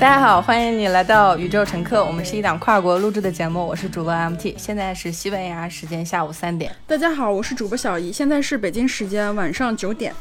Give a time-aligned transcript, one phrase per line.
[0.00, 2.02] 大家好，欢迎你来到宇宙乘客。
[2.02, 6.74] 我们是一档跨国录制的节目，我是主播 MT，现在是西班牙时间下午三点。
[6.86, 10.14] 大家好，我是主播小姨，现在是北京时间晚上九点。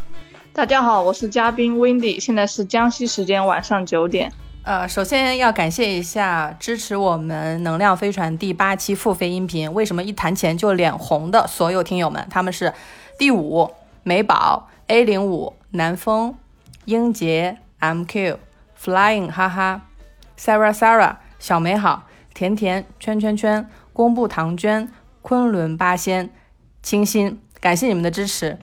[0.51, 4.29] 大家好，我是嘉宾 Wendy，现在是江西时间晚上九点。
[4.63, 12.73] 呃，首先要感谢一下支持我们《能量飞船》第八期付费音频，为什么一谈钱就脸红的所有听友们，他们是
[13.17, 13.71] 第五
[14.03, 16.35] 美宝 A 零五南风
[16.83, 18.39] 英杰 MQ。
[18.81, 19.81] Flying 哈哈
[20.37, 24.89] ，Sarah Sarah 小美好，甜甜圈圈圈，公布唐娟，
[25.21, 26.29] 昆仑八仙，
[26.81, 28.57] 清新，感谢你们的支持。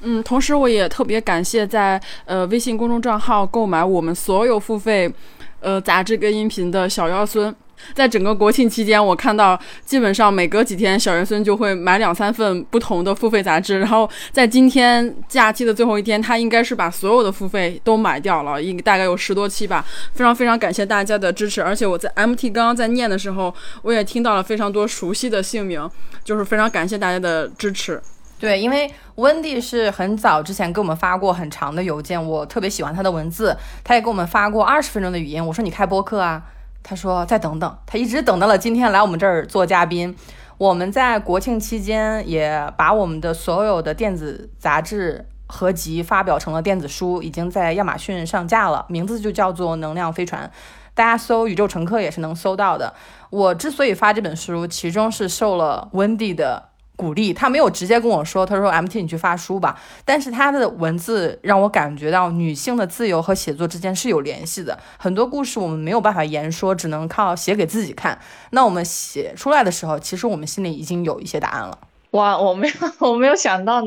[0.00, 5.12] 嗯，同时我也特别感谢在呃微信公众账号购买我们所有付费
[5.60, 7.54] 呃杂志跟音频的小妖孙。
[7.94, 13.80] 在整个国庆期间，我看到基本上每隔几天，小元孙就会买两三份不同的付费杂志。
[13.80, 19.84] 然后在今天假期的最后一天，他应该是把所有的付费都买掉了，应大概有十多期吧。
[20.14, 25.88] 非常非常感谢大家的支持，而且我在 MT 刚刚在念的时候，我也听到了非常多熟悉的姓名，
[26.24, 28.00] 就是非常感谢大家的支持。
[28.38, 35.44] 对，因为温蒂是很早之前给我们发过很长的邮件，我特别喜欢他的文字，他也给我们发过二十分钟的语音。
[35.44, 36.42] 我说你开播客啊。
[36.88, 40.16] 他说：“再等等。”他一直等到了今天来我们这儿做嘉宾。
[40.56, 50.46] 我们在国庆期间也把我们的所有的电子杂志合集发表成了电子书，已经在亚马逊上架了，名字就叫做《能量飞船》，
[50.94, 52.94] 大家搜“宇宙乘客”也是能搜到的。
[53.28, 56.70] 我之所以发这本书，其中是受了温蒂的。
[56.98, 64.76] 鼓励他没有直接跟我说，他说 M T 你去发书吧，但是他的文字让我感觉到女性的自由和写作之间是有联系的。
[64.98, 68.18] 很多故事我们没有办法言说，只能靠写给自己看。
[68.50, 71.78] 那我们写出来的时候，其实我们心里已经有一些答案了。
[72.10, 73.80] 哇，我没有，我没有想到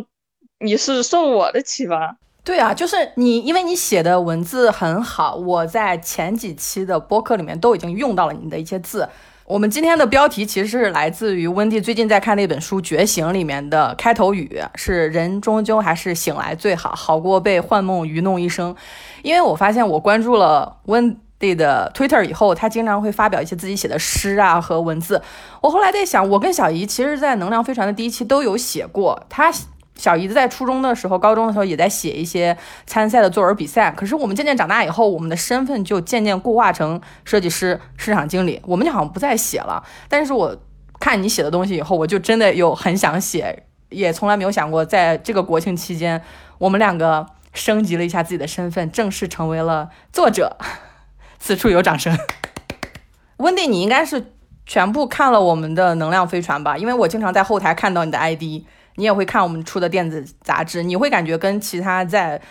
[0.59, 2.15] 你是受我的启发。
[2.43, 9.09] 对啊，就是你，因为你写的文字很好，我在前几期的播客里面都已经用到了你的一些字。
[9.51, 18.73] 我们今天的标题其实是来自于温蒂最近在看那本书《觉醒》里面的开头语，是“人终究还是醒来最好，好过被幻梦愚弄一生”。
[19.23, 25.21] 因为我发现我关注了温蒂的 Twitter 以后，他经常会发表一些自己写的诗啊和文字。
[25.59, 29.51] 我后来在想，我跟小姨其实，在《能量飞船》的第一期都有写过他。
[30.01, 32.57] 小姨子在初中的时候、高中的时候也在写一些
[32.87, 33.91] 参赛的作文比赛。
[33.91, 39.83] 可是我们渐渐长大以后，我们的身份就渐渐固化成设计师、市场经理，我们就好像不再写了。
[40.09, 40.57] 但是我
[40.99, 46.19] 看你写的东西以后，我就真的有很想写，也从来没有想过在这个国庆期间，
[46.57, 47.23] 我们两个
[47.53, 50.57] 升级了一下自己的身份，正式成为了作者。
[51.37, 52.17] 此处有掌声。
[53.37, 54.33] 温蒂，你应该是
[54.65, 56.75] 全部看了我们的能量飞船吧？
[56.75, 58.63] 因为我经常在后台看到你的 ID。
[58.95, 62.41] 你也会看我们出的电子杂志，你会感觉跟其他在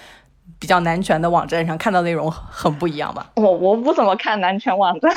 [0.59, 3.31] 比较男权的网站上看到内容很不一样吧？
[3.37, 5.13] 我我不怎么看男权网站，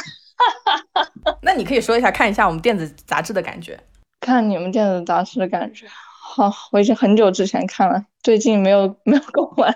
[1.42, 3.80] 那你可以说一下看一下我们电子杂志的感觉。
[4.20, 5.86] 看你们电子杂志的感觉，
[6.22, 9.76] 好，我已经很久之前看了，最近没有没有购买。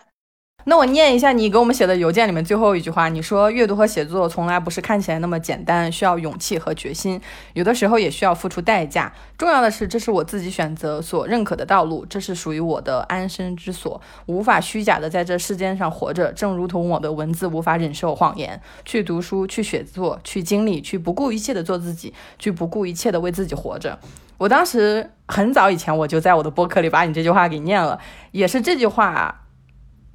[0.70, 7.22] 那我念一下你给我们写的邮件里面最后一句话，你说阅读和写作从来不是看起来那么简单，需要勇气和决心，
[7.54, 9.14] 有的时候也需要付出代价。
[9.38, 18.62] 重要的是，这是我自己选择所认可的道路，这是属于我的安身之所，无法虚假的在这世间上活着，正如同我的文字无法忍受谎言。
[18.84, 23.98] 去读书，去写作，去经历，去不顾一切的做自己，去不顾一切的为自己活着。
[24.38, 27.98] 我当时很早以前我就在我的博客里把你这句话给念了，
[28.34, 29.44] 也是这句话。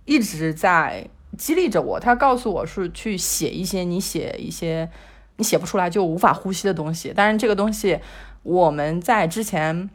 [0.05, 1.09] 一直在
[1.39, 4.91] 激励着我，他告诉我是去写一些你写一些
[5.37, 7.13] 你写不出来就无法呼吸的东西。
[7.13, 7.99] 当然，这个东西
[8.43, 9.89] 我们在之前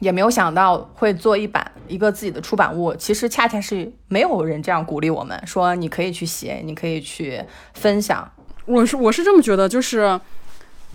[0.00, 2.94] 也没有想到会做一版一个自己的出版物。
[2.94, 7.42] 其实恰恰是没有人这样鼓励我们，说你可以去写，你可以去
[7.74, 8.32] 分享。
[8.64, 10.20] 我是我是这么觉得，就是。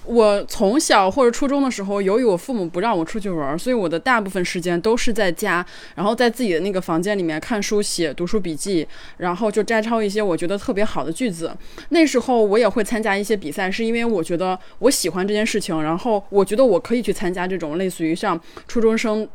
[0.05, 5.65] 我从小或者初中的时候，由于我父母不让我出去玩，所以我的大部分时间都是在家，
[5.95, 8.87] 然后在自己的那个房间里面看书、写读书笔记，
[9.17, 11.55] 然后就摘抄一些我觉得特别好的句子。
[11.89, 19.27] 那时候我也会参加一些比赛，是因为我觉得我喜欢这件事情，然后我觉得我可以去参加这种类似于像初中生。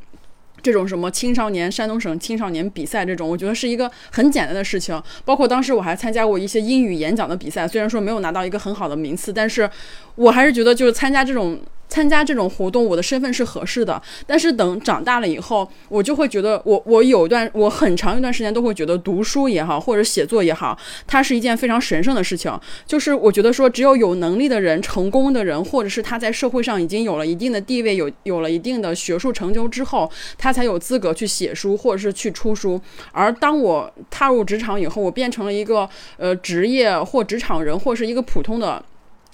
[0.63, 5.01] 这种什么青少年山东省青少年比赛这种，我觉得是一个很简单的事情。
[5.25, 9.71] 包括当时我还参加过一些英语演讲的比赛，虽然说没有拿到一个很好的名次，但是
[10.17, 11.59] 我还是觉得就是参加这种。
[11.89, 14.03] 参加这种活动，我的身份是合适的。
[14.27, 20.77] 但是等长大了以后，我就会觉得，我我有一段我很长一段时间都会觉得读书也好，或者写作也好，
[21.07, 22.53] 它是一件非常神圣的事情。
[22.85, 32.79] 就是我觉得说，只有有能力的人、成功的人，或者是他在社会上已经有了一定的地位、有有了一定的学术成就之后，他才有资格去写书或者是去出书。
[33.13, 38.85] 而当我踏入职场以后，我变成了一个呃职业或职场人，或是一个普通的。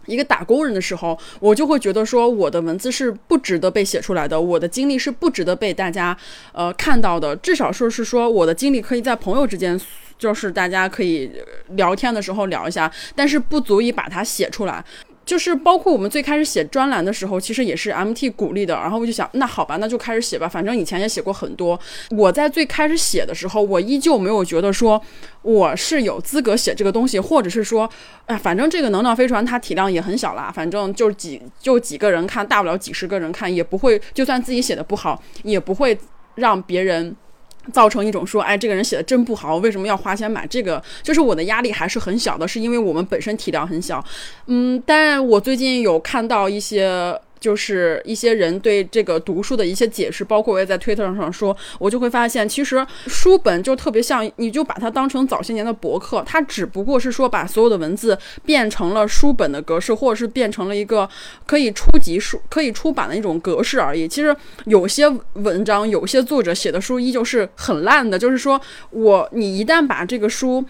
[0.06, 6.16] 一个打工人的时候，我就会觉得说，我的文字是不值得被写出来的，我的经历是不值得被大家
[6.52, 7.34] 呃看到的。
[7.36, 9.80] 至少说是说，我的经历可以在朋友之间，
[10.18, 11.30] 就是大家可以
[11.70, 14.84] 聊天的时候聊一下，但是不足以把它写出来。
[15.24, 18.74] 就是包括我们最开始写专栏的时候，其实也是 MT 鼓励的。
[18.74, 20.48] 然后我就想，那好吧，那就开始写吧。
[20.48, 21.78] 反正以前也写过很多。
[22.10, 25.00] 我在最开始写的时候，我依旧没有觉得说
[25.42, 27.88] 我是有资格写这个东西，或者是说，
[28.26, 35.96] 哎，反正这个能量飞船它体量也很小啦，反正就几就几个人看，大不了几十个人看，也不会，就算自己写的不好，也不会
[36.34, 37.14] 让别人。
[37.72, 40.82] 造成一种说，哎，这个人写的真不好，为什么要花钱买这个？
[41.02, 44.04] 就是我的压力还是很小的，是因为我们本身体量很小。
[44.46, 47.20] 嗯，但我最近有看到一些。
[47.42, 61.08] 就是一些人对这个读书的一些解释，包括我也在推特上说，我就会发现，其实书本就特别像，你就把它当成早些年的博客，它只不过是说把所有的文字变成了书本的格式，或者是变成了一个
[61.44, 64.06] 可以初级书、可以出版的一种格式而已。
[64.06, 64.34] 其实
[64.66, 68.60] 有些文章，有些作者写的书依旧是很烂的，就是说
[68.90, 70.64] 我你一旦把这个书。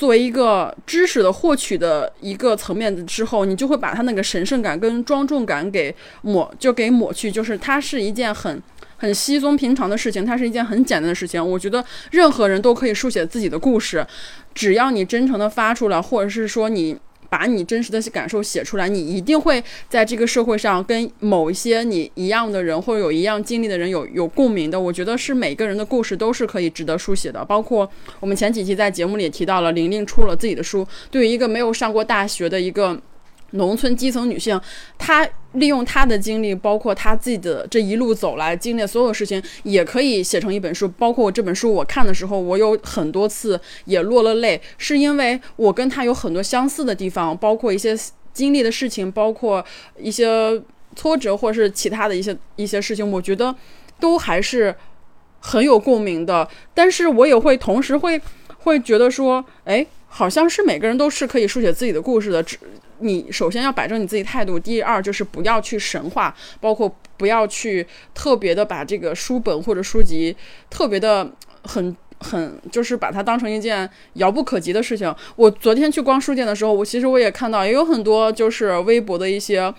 [0.00, 7.30] 作为一个知识的获取的一个层面之后，你就会把它那个神圣感跟庄重感给抹，就给抹去。
[7.30, 8.62] 就是它是一件很
[8.96, 11.46] 很稀松平常的事情，它是一件很简单的事情。
[11.46, 14.06] 我觉得任何人都可以书写自己的故事，
[14.54, 16.96] 只要你真诚的发出来，或者是说你。
[17.30, 24.78] 把你真实的感受写出来，你一定会在这个社会上跟某一些你一样的人，或者有一样经历的人有有共鸣的。
[24.78, 27.42] 我觉得是每个人的故事都是可以值得书写的。
[27.44, 33.00] 包括我们前几期在节目里也提到了，玲玲出了自己的书，对于一个没有上过大学的一个。
[33.52, 34.60] 农村基层女性，
[34.98, 40.86] 她利用她的经历，包括她自己的这一路走来经历的所有事情，也可以写成一本书。
[40.88, 47.96] 包括我这本书，我看的时候，我有很多次也落了泪，是因为我跟她有很多相似的地方，包括一些
[48.32, 49.64] 经历的事情，包括
[49.98, 50.62] 一些
[50.94, 53.54] 挫折，或者是其他的一些一些事情，我觉得
[53.98, 54.72] 都还是
[55.40, 56.48] 很有共鸣的。
[56.72, 58.20] 但是我也会同时会
[58.58, 62.56] 会觉得说，哎，好像是每个人都是可以书写自己的故事的，只。
[63.00, 70.36] 你首先要摆正你自己态度，第二就是不要去神话，包括不要去特别的把这个书本或者书籍
[70.68, 71.30] 特别的
[71.64, 75.14] 很很，就是把它当成一件遥不可及的事情。
[75.36, 79.72] 我昨天去逛书店的时候，我其实我也看到也有很多就是微博的一些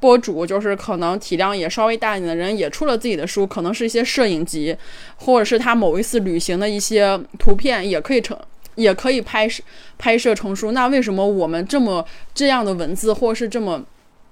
[0.00, 4.76] 博主，就是可能体量也稍微大一点的人也出了自己的书，可能是一些摄影集，
[5.16, 8.36] 或者是他某一次旅行的一些图片，也可以成。
[8.74, 9.62] 也可以拍摄
[9.98, 12.04] 拍摄成书，那为什么我们这么
[12.34, 13.82] 这样的文字，或是这么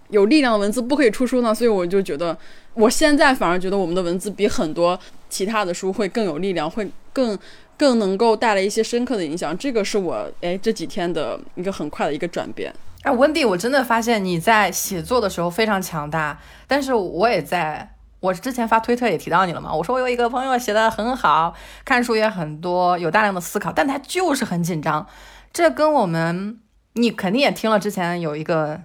[0.09, 1.55] 有力量的文字不可以出书呢？
[1.55, 2.37] 所以我就觉得，
[2.75, 4.99] 我现在反而觉得我们的文字比很多
[5.31, 7.39] 其他的书会更有力量，会更
[7.77, 9.57] 更能够带来一些深刻的影响。
[9.57, 12.73] 这个是我哎这几天的一个很快的一个转变。
[13.03, 17.89] 哎，温蒂，我真的发现你在写作的时候非常强大，但是我也在。
[18.23, 19.75] 我之前发推特也提到你了嘛？
[19.75, 21.53] 我说我有一个朋友写的很好，
[21.85, 25.05] 看书也很多，有大量的思考，但他就是很紧张。
[25.53, 26.61] 这跟我们，
[26.93, 28.81] 你肯定也听了之前有一个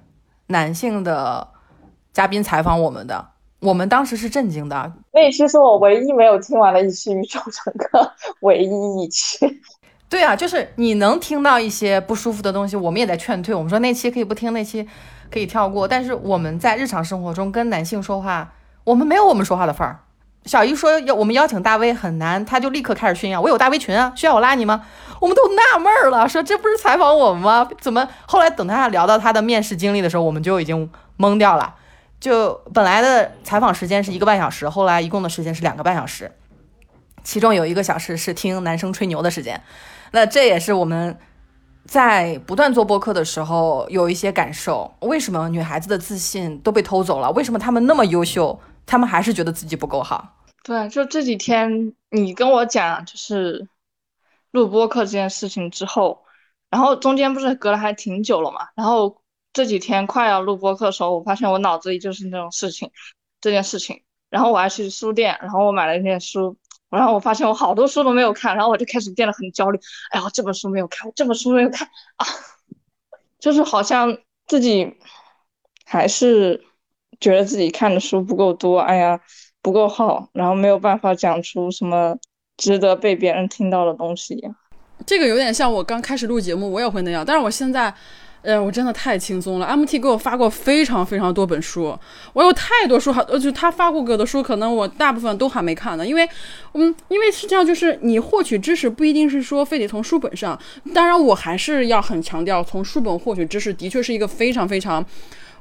[0.48, 1.50] 男性的
[2.12, 3.28] 嘉宾采访我们的，
[3.60, 4.92] 我们当时是震惊的。
[5.14, 9.38] 那期是我唯一没有听完的一期宇宙乘客，唯一一期。
[10.10, 13.54] 对啊，就是你能听到一些不舒服的东西，我们也在劝退。
[13.54, 14.88] 我们说那期可以不听，那期
[15.30, 15.88] 可以跳过。
[15.88, 18.52] 但是我们在日常生活中跟男性说话。
[18.88, 20.00] 我们没有我们说话的份儿。
[20.46, 23.42] 小姨说要我们邀请大 V 很难，他就立刻开始炫耀。
[23.42, 24.86] 我有大 V 群啊，需要我拉你吗？
[25.20, 27.68] 我们都纳闷儿了，说这不是采访我们吗？
[27.82, 31.76] 怎么后来等他聊到他的面试经历的时候，我们就已经懵掉了。
[32.22, 36.32] 就本来的采访时间是一个半小时，后来一共的时间是两个半小时，
[37.26, 39.62] 其中有一个小时是听男生吹牛的时间。
[40.12, 41.18] 那这也是我们
[41.86, 44.96] 在不断做播客的时候有一些感受。
[45.02, 47.30] 为什么女孩子的自信都被偷走了？
[47.32, 48.58] 为什么她们那么优秀？
[48.88, 50.34] 他们还是觉得自己不够好。
[50.64, 53.68] 对，就这几天你跟我讲，就是
[54.52, 56.26] 录播课这件事情之后，
[56.70, 58.68] 然后中间不是隔了还挺久了嘛。
[58.76, 59.22] 然后
[59.54, 62.90] 这几天快要录播课的时候，我发现我脑子里就是那种事情，
[63.40, 64.02] 这件事情。
[64.30, 66.58] 然后我还去书店，然后我买了一点书，
[66.90, 69.80] 然后我发现我好多书都没有看，然后我就开始变得很焦虑。
[70.12, 72.26] 哎呀，这本书没有看，这本书没有看啊，
[73.40, 74.18] 就是好像
[74.48, 74.98] 自己
[75.86, 76.67] 还是。
[77.20, 79.20] 觉得自己看的书不够多，哎呀
[79.62, 82.16] 不够好，然后没有办法讲出什么
[82.58, 84.42] 值得被别人听到的东西。
[85.06, 87.94] 这个有点像我刚开始录节目，我也会那样，但是我现在。
[88.44, 89.66] 哎，我真的太轻松了。
[89.76, 91.98] MT 给我发过非常非常多本书，
[92.32, 96.08] 我有太多书，好，就他发过给我的书，可能我大部分都还没看呢。
[96.08, 96.26] 因为，
[96.74, 100.58] 嗯，因为是这样，就是你获取知识不一定是说非得从书本上。
[100.94, 105.04] 当然，我还是要很强调，从书本获取知识的确是一个非常非常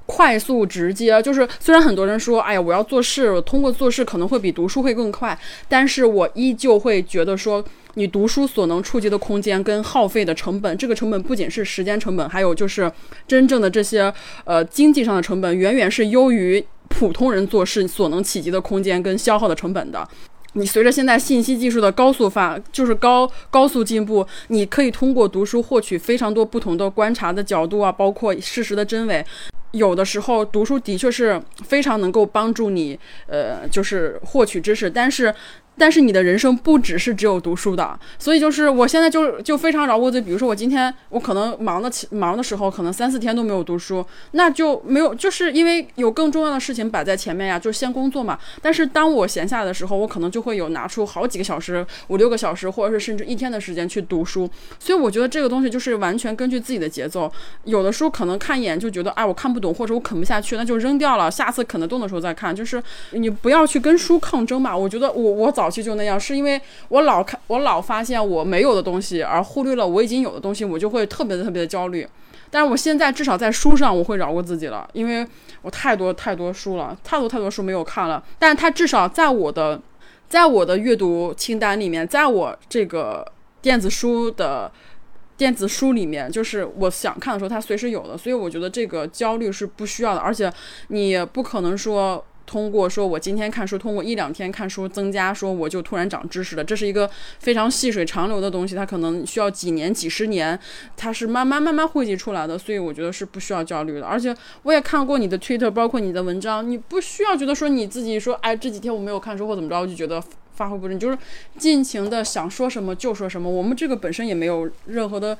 [0.07, 1.21] 快速直接。
[1.21, 7.65] 就是虽然很多人说，哎呀，我要做事，通过做事可能会比读书会更快，但是我依旧会觉得说。
[7.99, 12.93] 你读书所能触及的空间跟耗费的成本，这个成本不仅是时间成本，还有就是
[13.27, 14.13] 真正的这些
[14.45, 20.07] 呃经济上的成本，远远是优于普通人做事所能企及的空间跟消耗的成本的。
[20.53, 29.25] 你随着现在信息技术的高速发，就是高高速进步，你可以通过读书获取非常多不同的观察的角度啊，包括事实的真伪。
[29.73, 35.35] 有的时候读书的确是非常能够帮助你，呃，就是获取知识，但是。
[35.79, 40.25] 但是你的人生不只是只有读书的，所以就是我现在就就非常饶过自己。
[40.27, 48.39] 比如说我今天我可能忙的起忙的时候，可能三四天都没有读书，那就没有，就是因为有更重要的事情摆在前面呀，就先工作嘛。
[48.63, 54.49] 但是当我闲下来的时候，我可能就会有拿出好几个小时、五六个小时，或者是甚至一天的时间去读书。
[54.79, 57.31] 所以我觉得这个东西就是完全根据自己的节奏。
[57.65, 62.57] 有的书可能看一眼就觉得，哎，我看不懂，或者我啃不下去，那就扔掉了，下次啃得动的时候再看。
[62.57, 64.75] 就是你不要去跟书抗争嘛。
[64.75, 65.66] 我觉得我我早。
[65.67, 72.07] 早期就那样，是因为我老看，我老发现我没有的东西，而忽略了我已经有的东西，我就会特别特别的焦虑。
[72.53, 75.27] 但是我现在至少在书上，我会饶过自己了，因为
[75.63, 78.23] 我太多太多书了，太多太多书没有看了。
[78.39, 79.83] 但是它至少在我的，
[80.29, 83.27] 在我的阅读清单里面，在我这个
[83.61, 84.71] 电子书的
[85.37, 88.17] 电子书里面，就是我想看的时候，它随时有的。
[88.17, 90.49] 所以我觉得这个焦虑是不需要的，而且
[90.91, 92.25] 你不可能说。
[92.47, 96.63] 通过说，我今天看书，通过一两天看书增加，说我就突然长知识了。
[96.63, 97.11] 这是一个
[97.41, 100.59] 非常细水长流的东西，它可能需要几年、几十年，
[100.97, 102.57] 它是慢慢慢慢汇集出来的。
[102.57, 104.07] 所以我觉得是不需要焦虑的。
[104.07, 110.23] 而且我也看过你的 Twitter，包括你的文章，你不需要觉得说你自己说，哎，这几天我没有看书或怎么着，我就觉得
[110.55, 111.19] 发挥不你，就是
[111.59, 113.51] 尽情的想说什么就说什么。
[113.51, 115.37] 我们这个本身也没有任何的，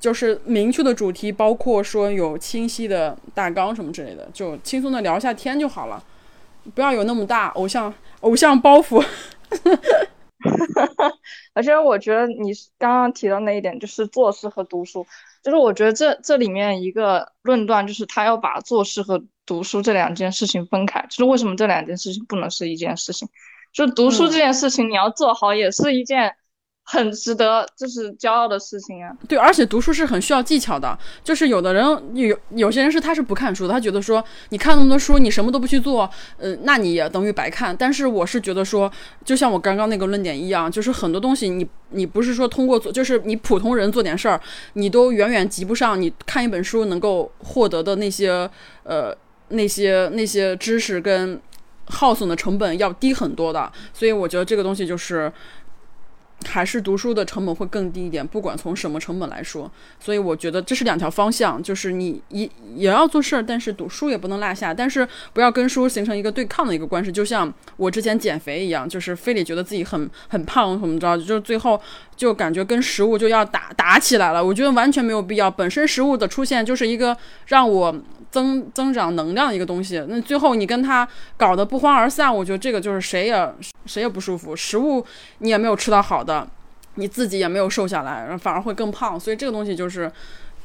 [0.00, 6.02] 就是明确的主题，包括说有清晰的大纲什么之类的，就轻松的聊一下天就好了。
[6.72, 9.04] 不要有那么大偶像偶像包袱，
[11.52, 15.06] 而且我觉得你刚刚提到那一点，就是做事和读书，
[15.42, 23.28] 就是我觉得这这里面一个论断，就是他要把做事和读书这两件事情分开，就是为什么这两件事情不能是一件事情？
[23.72, 26.34] 就读书这件事情，你要做好也是一件。
[26.86, 29.10] 很值得，就是骄傲的事情啊！
[29.26, 30.96] 对，而且读书是很需要技巧的。
[31.22, 31.82] 就是有的人
[32.14, 37.74] 有有些人是他是不看书，他觉得说你看那么多书，你什么都不去做，呃，那你也等于白看。
[37.74, 38.90] 但是我是觉得说，
[39.24, 44.38] 就像我刚刚那个论点一样，就是很多东西你你不是说通过做，就是你普通人做点事儿，
[44.74, 48.48] 你都远远及不上你看一本书能够获得的那些
[48.82, 49.16] 呃
[49.48, 51.40] 那些那些知识跟
[51.86, 53.72] 耗损的成本要低很多的。
[53.94, 55.32] 所以我觉得这个东西就是。
[56.46, 67.10] 还是读书的成本会更低一点，不管从什么成本来说，所以我觉得这是两条方向，就是你也也要做事儿，但是读书也不能落下，但是不要跟书形成一个对抗的一个关系。
[67.10, 71.80] 就像我之前减肥一样，就是非得觉得自己很很胖怎么着，就是最后
[72.16, 74.44] 就感觉跟食物就要打打起来了。
[74.44, 77.94] 我觉得完全没有必要，本身食物的出现就是一个让我
[78.34, 83.54] 增增长能量一个东西，那最后你跟他搞得不欢而散，我觉得这个就是谁也
[83.86, 84.56] 谁也不舒服。
[84.56, 85.06] 食物
[85.38, 86.44] 你也没有吃到好的。
[86.96, 90.10] 你自己也没有瘦下来，反而会更胖，所以这个东西就是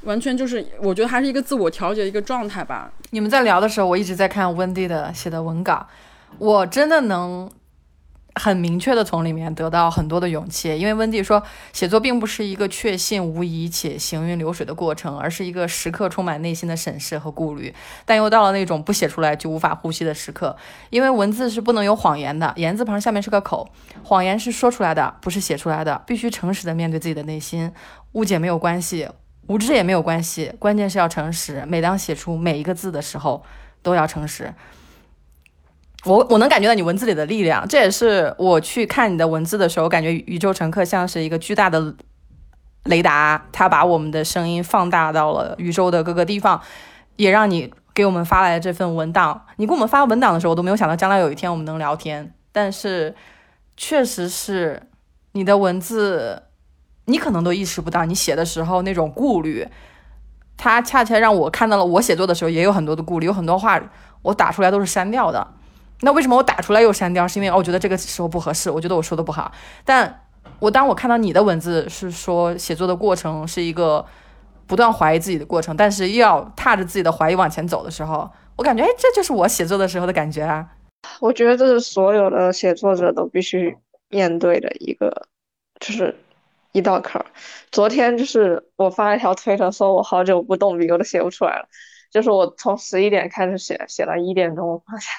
[0.03, 2.91] 完全就是，我觉得还是一个自我调节一个状态吧。
[3.11, 5.85] 你们在聊的时候，我一直在看温蒂的写的文稿，
[6.39, 7.49] 我真的能。
[8.35, 11.41] 很明确的从里面得到很多的勇气，因为温蒂说，
[11.73, 17.73] 写作并不是一个确信无疑且行云流水的过程，而是一个时刻充满内心的审视和顾虑，
[18.05, 20.55] 但又到了那种不写出来就无法呼吸的时刻。
[20.89, 23.69] 因为文字是不能有谎言的，言字旁下面是个口，
[24.03, 27.71] 谎言是说出来的，不是写出来的，必须诚实的面对自己的内心，
[28.13, 29.09] 误解没有关系，
[29.47, 31.65] 无知也没有关系，关键是要诚实。
[31.67, 33.43] 每当写出每一个字的时候，
[33.81, 34.53] 都要诚实。
[36.05, 41.93] 我我能感觉到你文字里的力量，这也是我去看你的文字的时候，感觉宇宙乘客像是一个巨大的
[42.85, 46.61] 雷达，它把我们的声音放大到了宇宙的各个地方，
[47.17, 49.45] 也让你给我们发来这份文档。
[49.57, 53.13] 你给我们发文档的时候，我都没有想到将来有一天我们能聊天，但是
[53.75, 54.81] 确实是
[55.33, 56.43] 你的文字，
[57.05, 59.67] 你可能都意识不到你写的时候那种顾虑，
[60.55, 63.81] 它恰恰让我看到了我写作的时候也有很多的顾虑，有很多话。
[64.21, 65.55] 我打出来都是删掉的。
[66.01, 67.27] 那为什么我打出来又删掉？
[67.27, 69.51] 是因为我觉得这个时候不合适，我觉得我说的不好。
[69.83, 70.21] 但
[70.59, 74.05] 我当我看到你的文字是说写作的过程是一个
[74.65, 80.67] 不断怀疑自己的过程，但是又要踏着自己的怀疑往前走的时候，我感觉哎，这就是我写作的时候的感觉啊。
[81.19, 83.75] 我觉得这是所有的写作者都必须
[84.09, 85.27] 面对的一个，
[85.79, 86.13] 就是
[86.73, 87.25] 一道坎儿。
[87.71, 91.67] 昨天就是我发一条推特说，我好久不动笔，我都写不出来了。
[92.11, 95.11] 就是我从十一点开始写，写到一点钟，我发现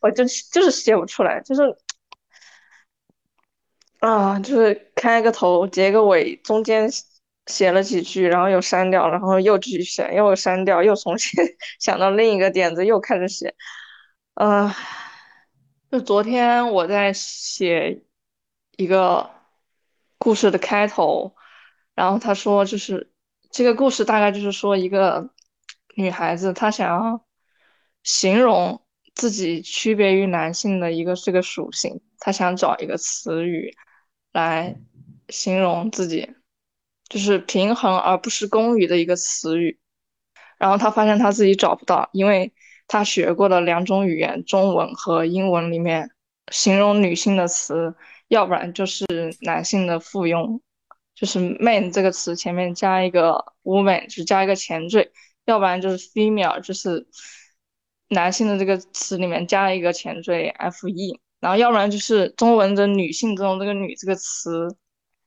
[0.00, 1.62] 我就就是写不出来，就是
[4.00, 6.90] 啊，就是开个头，结个尾，中间
[7.46, 11.40] 写了几句，然后又删掉，然后又继续写，又删掉，又重新
[11.78, 13.54] 想到另一个点子，又开始写。
[14.34, 14.68] 嗯，
[15.90, 18.02] 就昨天我在写
[18.76, 19.30] 一个
[20.18, 21.36] 故事的开头，
[21.94, 23.12] 然后他说，就是
[23.50, 25.30] 这个故事大概就是说一个。
[25.94, 27.24] 女孩子她想要
[28.02, 28.82] 形容
[29.14, 33.76] 自己区别于男性的一个这个属性，她想找一个词语
[34.32, 34.76] 来
[35.28, 36.34] 形容自己，
[37.08, 39.78] 就是平衡而不是公语的一个词语。
[40.58, 42.52] 然后她发现她自己找不到，因为
[42.88, 46.10] 她学过的两种语言，中文和英文里面
[46.50, 47.94] 形容女性的词，
[48.28, 49.04] 要不然就是
[49.42, 50.60] 男性的附庸，
[51.14, 55.12] 就是 man 这个词前面加一个 woman，就加一个前缀。
[55.44, 57.06] 要不然就是 female，就是
[58.08, 64.68] 男性的这个词里面加了一个前缀 fe，然后要不然就是中文的女性中这个女这个词，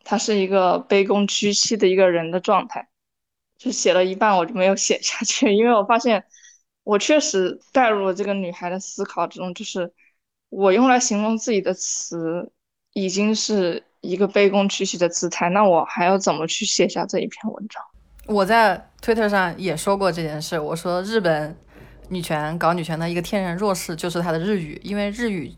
[0.04, 2.88] 它是一个卑躬屈膝的一个人的状态。
[3.58, 6.26] 就写了一半我就没有写下去， 因为我发现
[6.84, 9.94] 我确实带入了这个女孩的思考之中，就是
[10.50, 12.52] 我用来形容自己的词
[12.92, 17.82] 已经是一个卑躬屈膝的姿态，那我还要怎么去写下这一篇文章？
[18.28, 21.56] 我在推特上也说过这件事，我说日本
[22.10, 25.54] 女权搞女权的一个天然弱势就是它的日语，因为日语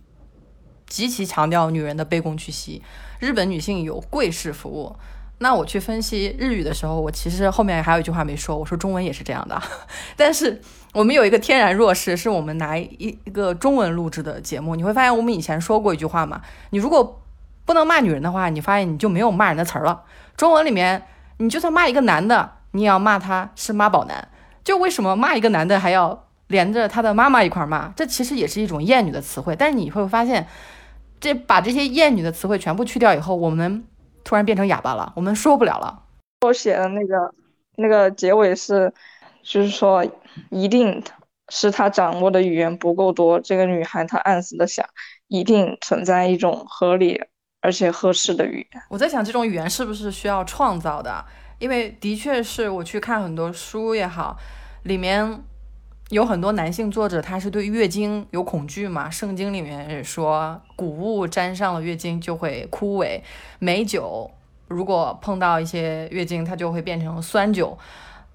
[0.86, 2.82] 极其强调女人的卑躬屈膝，
[3.20, 4.96] 日本女性有贵式服务。
[5.40, 9.62] 那我去分析日语的时候，我其实后面还有一句话没说，我说中文也是这样的。
[10.18, 10.62] 但是
[10.94, 17.22] 我们有一个天然弱势，是我们拿一一个中文录制的节目，你会发现我们以前说过一句话嘛，你如果
[17.64, 20.04] 不能骂女人的话，你发现你就没有骂人的词儿了。
[20.36, 21.04] 中文里面，
[21.38, 22.57] 你就算骂一个男的。
[22.78, 24.30] 你要骂他是妈宝男，
[24.64, 27.90] 就为什么骂一个男的还要连着他的妈妈一块骂？
[27.96, 29.56] 这其实也是一种厌女的词汇。
[29.56, 30.48] 但是你会发现，
[31.20, 33.84] 这把这些厌女的词汇全部去掉以后，我们
[34.24, 36.04] 突然变成哑巴了，我们说不了了。
[36.46, 37.34] 我写的那个
[37.78, 38.94] 那个结尾是，
[39.42, 40.06] 就是说，
[40.52, 41.04] 一定
[41.50, 43.40] 是他掌握的语言不够多。
[43.40, 44.86] 这个女孩她暗自的想，
[45.28, 47.20] 一定存在一种合理
[47.62, 48.84] 而且合适的语言。
[48.90, 51.26] 我在想，这种语言是不是需要创造的？
[51.60, 54.38] 因为的确是我去看很多书也好，
[54.84, 55.42] 里面
[56.10, 59.10] 有很多男性作者，他是对月经有恐惧嘛。
[59.10, 63.22] 圣经里面也说，谷物沾上了月经就会枯萎，
[63.60, 64.30] 美酒
[64.68, 67.78] 如果碰到一些月经，它就会变成酸酒。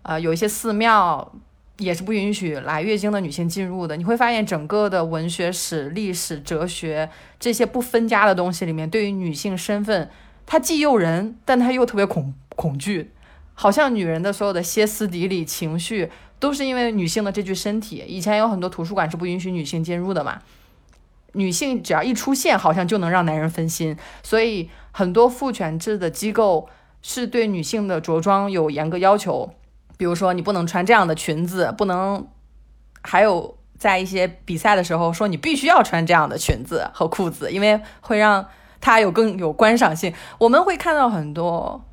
[0.03, 1.33] 呃，有一些寺庙
[1.79, 3.97] 也是不允许来月经的女性进入的。
[3.97, 7.09] 你会发现，整个的文学史、历史、哲学
[7.39, 10.11] 这些不分家的东西里面，对于女性身份，
[10.45, 12.35] 它既诱人，但它又特别恐。
[12.55, 13.12] 恐惧，
[13.55, 18.05] 好像女人的所有的歇斯底里情绪，都是因为女性的这具身体。
[18.07, 20.41] 以前有很多图书馆是不允许女性进入的嘛，
[21.33, 23.97] 女性只要一出现，好像就能让男人分心。
[24.23, 26.69] 所以很多父权制的机构
[27.01, 29.55] 是对女性的着装有严格要求，
[29.97, 32.27] 比如说你不能穿这样的裙子，不能，
[33.03, 38.47] 还有在一些比赛的时候说你必须要穿这样的裙子和裤子，因为会让
[38.81, 40.12] 它有更有观赏性。
[40.38, 41.85] 我们会看到很多。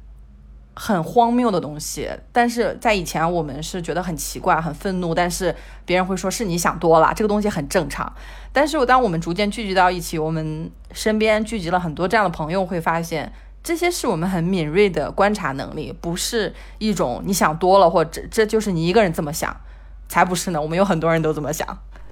[0.82, 5.54] 很荒谬的东西，但是在以前我们是觉得很奇怪、很愤怒，但是
[5.86, 8.10] 别人会说是你想多了，这个东西很正常。
[8.54, 19.54] 但是当我们逐渐聚集到一起，我们身边聚集了很多这样的朋友，会发现这些是我们很敏锐的观察能力，不是一种你想多了，或者这就是你一个人这么想，
[20.08, 20.62] 才不是呢。
[20.62, 21.68] 我们有很多人都这么想。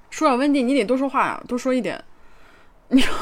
[0.09, 2.03] 说了，温蒂，你得多说话，多说一点，
[2.91, 3.15] 你说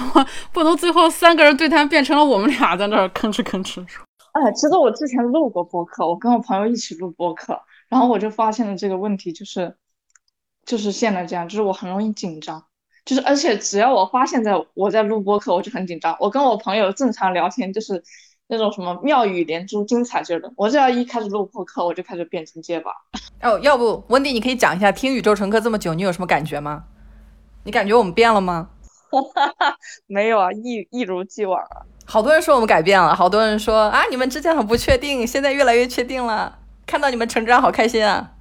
[0.52, 4.05] 不能最后三个人对谈变成了我们俩在那吭哧吭哧说。
[4.36, 9.78] 哎，其实我之前录过播客，我跟我朋友一起录播客，然后我就发现了这个问题，就是
[10.66, 12.62] 就是现在这样，就是我很容易紧张，
[13.06, 16.18] 就是而且只要我发现在我在录播客，我就很紧张。
[16.20, 18.04] 我跟我朋友正常聊天，就是
[18.48, 22.92] 那种什么妙语连珠、精彩劲儿的，我只要一开始录播客，我就开始变成结巴。
[23.42, 26.84] 哦，要不温迪，你可以讲一下听宇宙乘客这么久，你有什么感觉吗？
[27.64, 28.70] 你感觉我们变了吗？
[30.08, 31.88] 没有啊，一一如既往啊。
[32.06, 36.58] 好多人说我们改变了，好多人说啊，你们之前很不确定，现在越来越确定了。
[36.86, 38.32] 看到你们成长，好开心啊！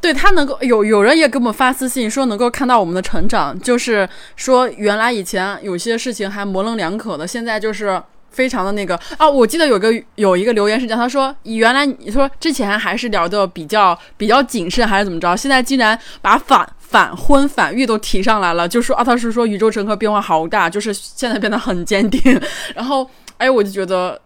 [0.00, 4.06] 对他能够有有人也给我们发私信说能够看到我们的成长，就是
[4.36, 8.00] 说原来以前有些事情还模棱两可的，现在就是
[8.34, 9.28] 非常的那个啊。
[9.28, 22.40] 我记得有个有一个留言是这样，他说原来你说之前还是聊的比较比较谨慎还是怎么着，现在竟然把反反婚反育都提上来了，就说啊他是说宇宙乘客变化好大，就是现在变得很坚定。
[22.74, 24.20] 然后哎我就觉得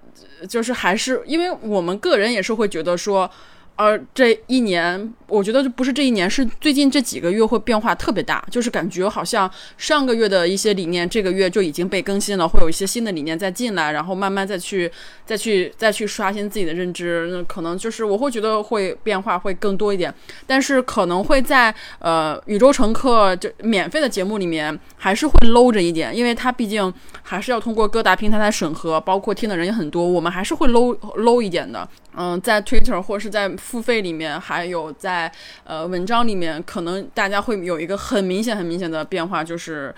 [0.48, 3.30] 就是还是因为我们个人也是会觉得说。
[3.78, 14.90] 而这一年，我觉得不是这一年，是最近这几个月会变化特别大，就是感觉好像上个月的一些理念，这个月就已经被更新了，会有一些新的理念再进来，然后慢慢再去、
[15.24, 17.28] 再去、再去刷新自己的认知。
[17.30, 20.12] 那可能就是我会觉得会变化会更多一点，
[20.44, 31.88] 但是可能会在呃宇宙乘客就免费的节目里面还是会 low 着一点，因为它毕竟还是要通过各大平台来审核，包括听的人也很多，我们还是会 low low 一点的。
[32.20, 35.30] 嗯，在 Twitter 或是在付费里面，还有在
[35.62, 39.94] 呃文章里面，可能大家会有一个很明显、很明显的变化，就是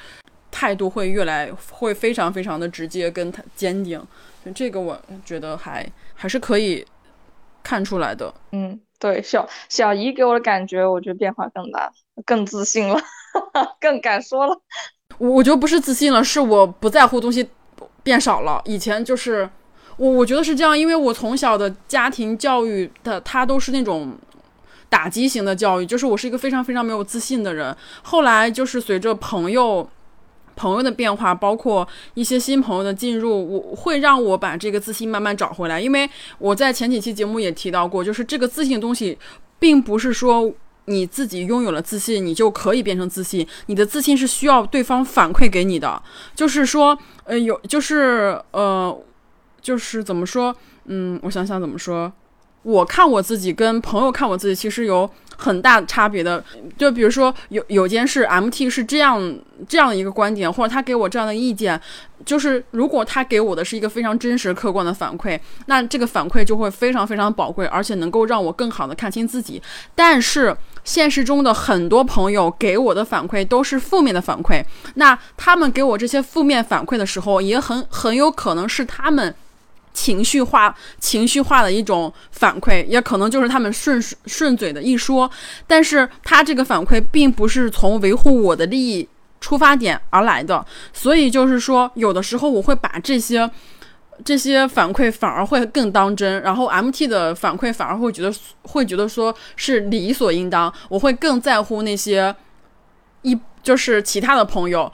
[0.50, 4.04] 态度会越来会非常非常的直接跟坚定。
[4.52, 6.84] 这个我觉得还还是可以
[7.62, 8.34] 看出来的。
[8.50, 11.92] 嗯，对，小小姨给我的感觉，我觉得变化更大，
[12.26, 13.00] 更自信了，
[13.80, 14.60] 更敢说了。
[15.18, 17.48] 我我觉得不是自信了，是我不在乎东西
[18.02, 18.60] 变少了。
[18.64, 19.48] 以前就是。
[20.00, 24.16] 我我觉得是这样，因为我从小的家庭教育的，他都是那种
[24.88, 27.76] 打击型的教育，就是我是一个非常非常没有自信的人。
[28.00, 29.86] 后来就是随着朋友
[30.56, 35.78] 朋友的变化，包括一些新朋友的进入，我会让我把这个自信慢慢找回来。
[35.78, 36.08] 因为
[36.38, 39.18] 我在前几期节目也提到过，就是这个自信东西，
[39.58, 40.50] 并不是说
[40.86, 43.46] 你自己拥有了自信，你就可以变成自信。
[43.66, 46.02] 你的自信是需要对方反馈给你的，
[46.34, 48.98] 就是说，呃，有，就是呃。
[49.60, 50.54] 就是怎么说，
[50.86, 52.12] 嗯，我想想怎么说。
[52.62, 56.44] 我看我自己跟朋友看我自己，其实有很大差别的。
[56.76, 61.80] 就比如说，有有件事，MT 是这样这样的一个观点，或者他给我这样的意见，
[62.26, 69.62] 就是如果他给我的是一个非常真实、客观的反馈，那这个反馈就会非常非常宝贵，而且能够让我更好的看清自己。
[69.94, 74.62] 但是现实中的很多朋友给我的反馈都是负面的反馈，
[74.96, 79.34] 那他们给我这些负面反馈的时候，也很很有可能是他们。
[79.92, 85.30] 情绪化、情绪化的一种反馈，也可能就是他们顺顺嘴的一说，
[85.66, 89.08] 但是他这个反馈并不是从维护我的利益
[89.40, 93.50] 出发点而来的，所以就是说，有的时候我会把这些
[94.24, 102.34] 这些反馈反而会更当真，然后 MT 的反馈反而会觉得会觉得说是理所应当，我会更在乎那些
[103.22, 104.90] 一就是其他的朋友。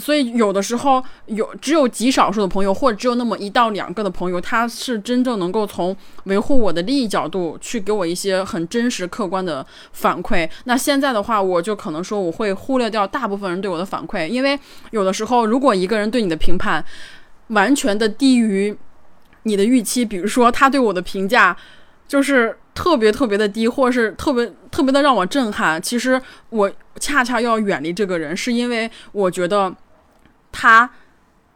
[0.00, 10.48] 所以有的时候有只有极少数的朋友，或者只有那么一到两个的朋友，他是真正能够从维护我的利益角度去给我一些很真实客观的反馈。
[10.64, 14.58] 那现在的话，我就可能说我会忽略掉大部分人对我的反馈，因为
[14.90, 16.84] 有的时候如果一个人对你的评判
[17.48, 18.74] 完全的低于
[19.42, 21.56] 你的预期，比如说他对我的评价
[22.08, 29.72] 就是特别特别的低，或者是特别特别的让我震撼，其实我恰恰要远离这个人，是因为我觉得。
[30.52, 30.90] 他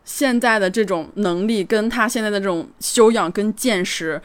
[0.04, 4.20] 现在的这种能力，跟他现在的这种修养跟见识，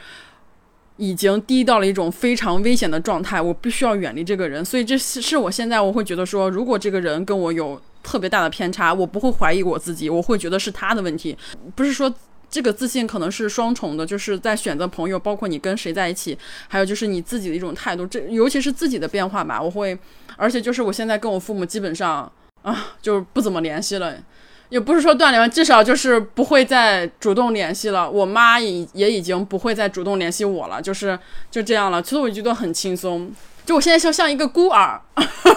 [0.98, 3.42] 已经低到了一种非常危险的状态。
[3.42, 11.38] 我必须要远离这个人，所以这是是我现在我会觉得说，如果这个人跟我有特别大的偏差，我不会怀疑我自己，我会觉得是他的问题。
[11.76, 12.14] 不是说
[12.50, 19.62] 这个自信可能是双重的，就是在选择朋友，包括你跟谁在一起，还有就是你自己的一种态度，这尤其是自己的变化吧。
[19.62, 19.98] 我会，
[20.36, 22.30] 而且就是我现在跟我父母基本上
[22.64, 24.18] 啊，就不怎么联系了。
[24.70, 28.10] 也不是说断联，至少就是不会再主动联系了。
[28.10, 31.18] 我妈也也已经不会再主动联系我了，就是
[31.50, 32.02] 就这样了。
[32.02, 33.32] 其实我觉得很轻松，
[33.66, 35.02] 就我现在就像一个孤儿，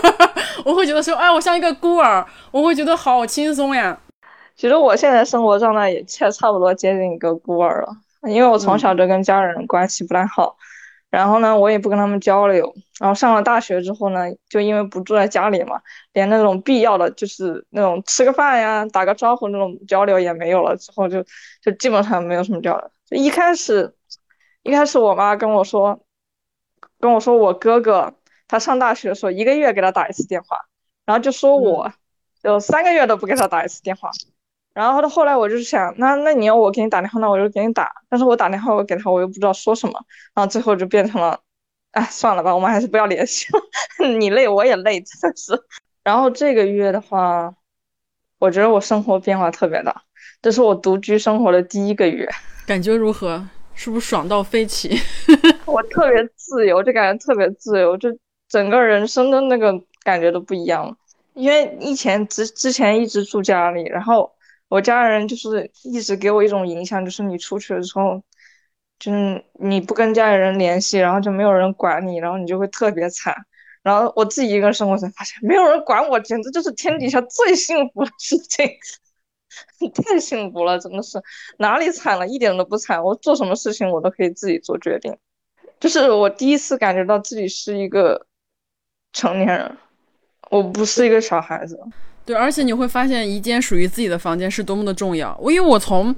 [0.64, 3.98] 我会觉得说，哎，我像一个孤儿，我会觉得好轻松呀。
[4.57, 7.96] 其实我现在生活状态也差差不多接近一个孤儿了，
[8.31, 10.57] 因为我从小就跟家人关系不太好。
[11.12, 12.75] 然后呢，我也不跟他们交流。
[12.98, 15.79] 然后上了大学之后呢，就因为不住在家里嘛，
[16.14, 20.75] 连那种必要的就是那种吃个饭呀、打个招呼那种交流也没有了。
[20.79, 21.22] 之后就
[21.61, 22.90] 就基本上没有什么交流。
[23.05, 23.94] 就一开始，
[24.62, 26.01] 一开始我妈跟我说，
[26.98, 28.14] 跟我说我哥哥
[28.48, 30.57] 他上大学的时候一个月给他打一次电话，
[31.05, 31.92] 然后就说我
[32.42, 34.11] 就三个月都不给他打一次电话。
[34.74, 37.92] 然后到后来，我就是想，那那你要我给你打电话，那我就给你打。
[38.08, 39.92] 但是我打电话我给他，我又不知道说什么。
[40.35, 41.38] 然后最后就变成了，
[41.90, 44.08] 哎，算了吧，我们还是不要联系了。
[44.18, 45.52] 你累我也累，真的是。
[46.02, 47.54] 然后这个月的话，
[48.38, 50.02] 我觉得我生活变化特别大，
[50.40, 52.28] 这是我独居生活的第一个月，
[52.66, 53.46] 感觉如何？
[53.74, 54.98] 是不是爽到飞起？
[55.64, 58.08] 我特别自由，就感觉特别自由，就
[58.48, 60.94] 整个人生的那个感觉都不一样了。
[61.32, 64.30] 因为以前之之前一直住家里，然后
[64.72, 68.22] 我家人就是一直给我一种影响，就是你出去的时候，
[68.98, 73.37] 就是你不跟家里人联系，然后就没有人管你，然后你就会特别惨。
[73.82, 78.66] 然后我自己一个人生活才发现，没有人管我，简直就是天底下最幸福的事情，
[79.92, 81.20] 太幸福了，真的是
[81.58, 85.14] 哪里惨了一点都不惨，我做什么事情我都可以自己做决定，
[85.80, 88.26] 就是我第一次感觉到自己是一个
[89.12, 89.76] 成年人。
[90.50, 91.78] 我不是一个小孩子，
[92.24, 95.37] 对，而且你会发现一间属于自己的房间是多么的重要。
[95.40, 96.14] 我因为我从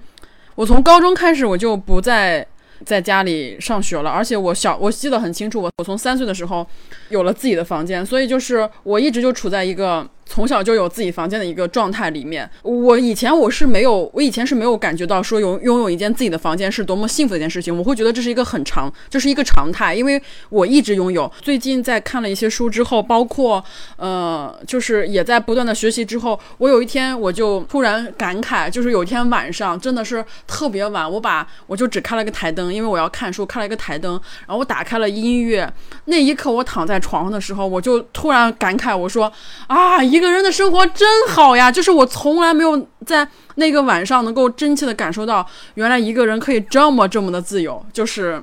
[0.55, 2.47] 我从高中开始我就不再
[2.85, 6.67] 在家里上学了，而且我小我记得很清楚，我我从三岁的时候
[7.09, 10.09] 有了自己的房间，所以就是我一直就处在一个。
[10.27, 21.31] 从小就有自己房间的一个状态里面，我以前我是没有，我以前是没有感觉到说有拥有一间自己的房间是多么幸福的一件事情，我会觉得这是一个很常，就是一个常态，因为我一直拥有。
[21.41, 23.63] 最近在看了一些书之后，包括
[23.97, 34.13] 呃，就是也在不断的学习之后，我有一天我就突然感慨，就是有一天晚上真的是特别晚，我把我就只开了个台灯，因为我要看书，开了一个台灯，
[34.47, 35.71] 然后我打开了音乐，
[36.07, 39.31] 那一刻我躺在床上的时候，我就突然感慨，我说
[39.67, 40.03] 啊。
[40.15, 41.73] 一个人的生活真好呀！
[41.73, 47.85] 就是我从来没有在那个晚上能够真切的感受到，原来一个人可以这么这么的自由。
[47.93, 48.41] 就是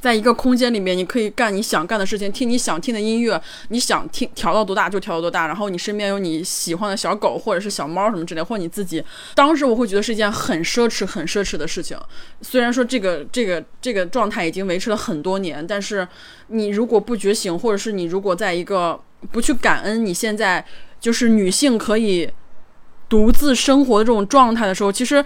[0.00, 5.48] 在一个空间里面，你可以干你想干的事情，听你想听的音乐，你想听调到多大就调到多大。
[5.48, 9.02] 然后你身边有你喜欢的小狗或者是小猫什么之类，或你自己。
[9.34, 11.98] 当时我会觉得是一件很奢侈、很奢侈的事情。
[12.42, 16.06] 虽然说这个这个这个状态已经维持了很多年，但是
[16.46, 19.00] 你如果不觉醒，或者是你如果在一个
[19.32, 20.64] 不去感恩你现在
[21.00, 22.30] 就是女性可以
[23.08, 25.24] 独自生活的这种状态的时候，其实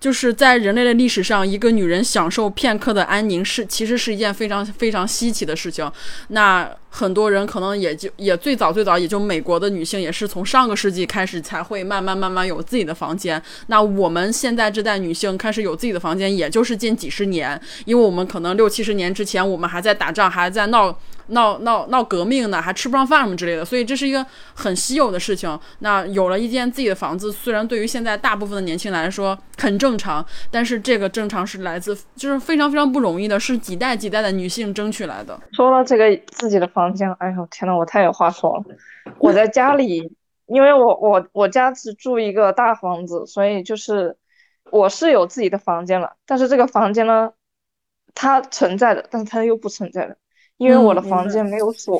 [0.00, 5.90] 就是在人类的历史上，一个女人享受片刻的安宁是其实是一件非常非常稀奇的事情。
[6.28, 6.70] 那。
[6.90, 13.40] 很多人可能也就也最早最早也就美国的女性也是从上个世纪开始才会慢慢慢慢有自己的房间。
[13.66, 25.58] 那我们现在这代女性开始有自己的房间，也就是近几十年，因为我们可能六七十年之前我们还在打仗，还在闹闹闹闹革命呢，还吃不上饭什么之类的，所以这是一个很稀有的事情。
[25.78, 35.38] 那有了一间自己的房子，虽然对于现在大部分的年轻人来说很正常，但是这个正常是来自就是非常非常不容易的，是几代几代的女性争取来的。
[35.52, 36.88] 说到这个自己的房。
[36.88, 38.64] 间，哎呦天呐，我太有话说了。
[39.18, 44.16] 我在家里，因为我我我家是住一个大房子，所以就是
[44.72, 46.16] 我是有自己的房间了。
[46.26, 47.30] 但是这个房间呢，
[48.14, 50.16] 它存在的，但是它又不存在的，
[50.58, 51.98] 因为我的房间没有锁。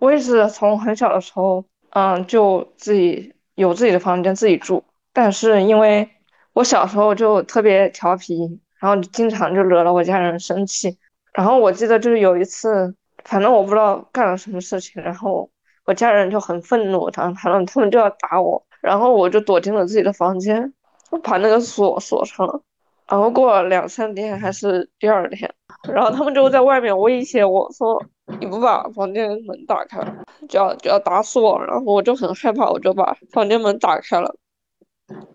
[0.00, 4.84] 我也是从很小的时候，嗯，就自己有自己的房间自己住。
[5.12, 6.08] 但是因为
[6.52, 10.98] 我小时候就特别调皮，然后经常就惹了我家人生气。
[11.32, 12.94] 然后我记得就是有一次。
[13.24, 15.48] 反正我不知道干了什么事情，然后
[15.86, 20.74] 我家人就很愤怒，然后他们他们就要打我，然后我就躲进了自己的房间，
[21.22, 22.60] 把那个锁锁上了。
[23.08, 25.50] 然后过了两三天还是第二天，
[25.92, 28.02] 然后他们就在外面威胁我说
[28.40, 30.00] ：“你不把房间门打开，
[30.48, 34.34] 就要就要打死我。”然后我就很害怕，我就把房间门打开了，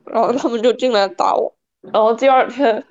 [0.06, 1.56] 然后他们就进来打我。
[1.94, 2.84] 然后第二天，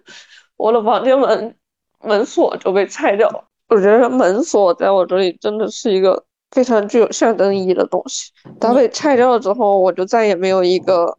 [0.57, 1.55] 我的房间门
[2.03, 3.45] 门锁就被拆掉了。
[3.69, 8.33] 我觉得门锁在我这里真的是一个非常具有象征意义的东西。
[8.61, 11.15] 它被拆掉了之后，我就再也没有一个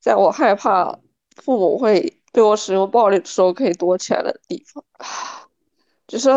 [0.00, 0.98] 在我害怕
[1.36, 4.84] 父母会对我使用暴力的时候可以躲起来的地方。
[6.06, 6.30] 就是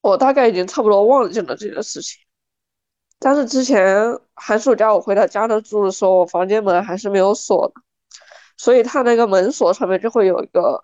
[0.00, 2.20] 我大概已经差不多忘记了这件事情，
[3.18, 7.74] 但是之前寒暑假我回到家的住的时候，我房间门还是没有锁的，
[8.56, 10.82] 所以它那个门锁上面就会有一个。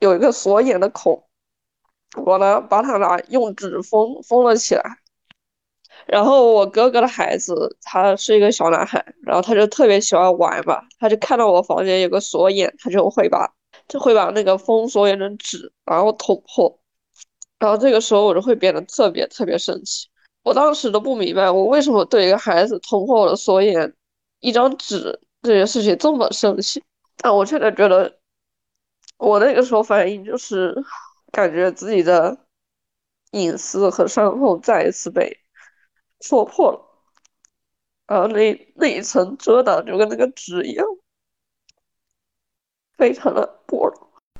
[0.00, 1.28] 有一个锁眼的孔，
[2.24, 4.98] 我呢把它拿用纸封封了起来。
[6.06, 13.52] 然后我哥哥的孩子他是一个小男孩，然后他就特别喜欢玩嘛，他就看到我房间有个锁眼，他就会把
[13.88, 16.78] 就会把那个封锁眼的纸然后捅破。
[17.58, 20.08] 然后这个时候我就会变得特别特别生气。
[20.42, 23.92] 我当时都不明白我为什么对一个孩子捅破我的锁眼
[24.40, 26.82] 一张纸这件事情这么生气。
[27.16, 28.14] 但我现在觉得。
[29.20, 30.72] 我那个时候反应就是
[31.32, 32.38] 感觉自己的
[33.32, 35.36] 隐私和伤痛再一次被
[36.20, 36.80] 戳破了，
[38.06, 40.86] 然后那那一层遮挡就跟那个纸一样，
[42.96, 43.92] 非常的薄。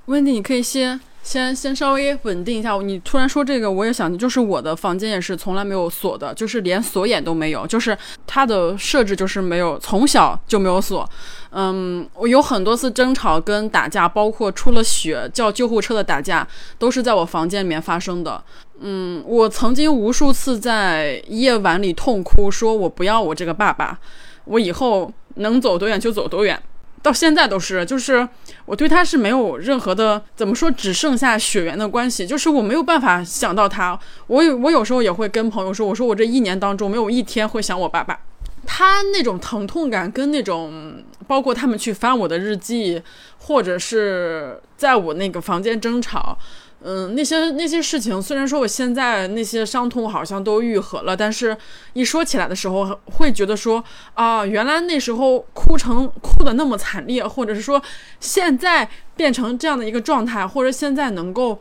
[0.06, 2.74] 温迪，你可以先先先稍微稳定一下。
[2.78, 7.94] 你突然说这个，我也想，就是我的房间也是从来没有锁的，就是连锁眼都没有，就是
[8.26, 11.06] 它的设置就是没有，从小就没有锁。
[11.50, 18.42] 嗯，我有很多次争吵跟打架，包括出了血叫救护车的打架，都是在我房间里面发生的。
[18.80, 23.98] 嗯，我曾经无数次在夜晚里痛哭，说我不要我这个爸爸，
[24.46, 26.58] 我以后能走多远就走多远。
[27.02, 28.28] 到现在都是，就是
[28.64, 33.98] 我对他是没有任何的，怎么说，只剩下血缘的关系，就是我没有办法想到他。
[34.26, 38.18] 我有，我有时候也会跟朋友说，我说我这一年当中没有一天会想我爸爸。
[38.66, 43.00] 他那种疼痛感跟那种，包括他们去翻我的日记，
[43.38, 46.36] 或者是在我那个房间争吵。
[46.82, 51.56] 嗯，那些那些事情，虽然说我现在那些伤痛好像都愈合了，但是
[51.92, 53.82] 一说起来的时候，会觉得说
[54.14, 57.82] 啊，原来那时候哭成哭的那么惨烈，或者是说
[58.20, 61.60] 现在变成这样的一个状态，或者现在能够。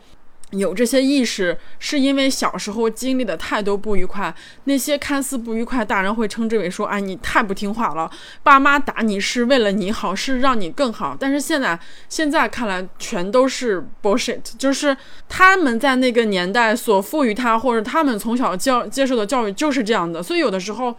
[0.52, 4.34] 有这些意识，是因为小时候经历的太多不愉快。
[4.64, 8.10] 那些看似不愉快，大人会称之为说：“哎，你太不听话了，
[8.44, 14.96] 爸妈打你是为了你好，是让你更好。”但是现在，现在看来全都是 bullshit， 就是
[15.28, 20.24] 他们在那个年代所赋予他，或者他们从小教接受的教育就是这样的。
[20.24, 20.96] 所以有的时候，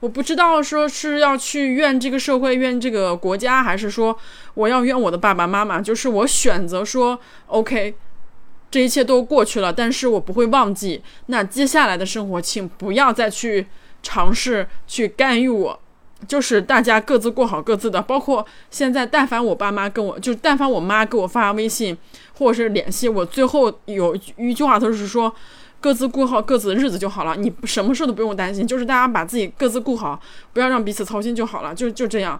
[0.00, 4.18] 我不知道说是要去怨这个社会，怨这个国家，还是说
[4.54, 5.80] 我要怨我的爸爸妈妈。
[5.80, 7.94] 就是我选择说 OK。
[8.70, 11.02] 这一切都过去了，但是我不会忘记。
[11.26, 13.66] 那接下来的生活，请不要再去
[14.02, 15.80] 尝试去干预我，
[16.26, 18.02] 就是大家各自过好各自的。
[18.02, 21.96] 包括现在，但凡我爸妈跟我，就但凡我妈给我发微信
[22.36, 25.34] 或者是联系我，最后有一句话都是说，
[25.80, 30.20] 各自过好各自的日子就好了，你什么事都不用担心，就是大家把自己各自顾好，
[30.52, 32.38] 不要让彼此操心就好了，就就这样。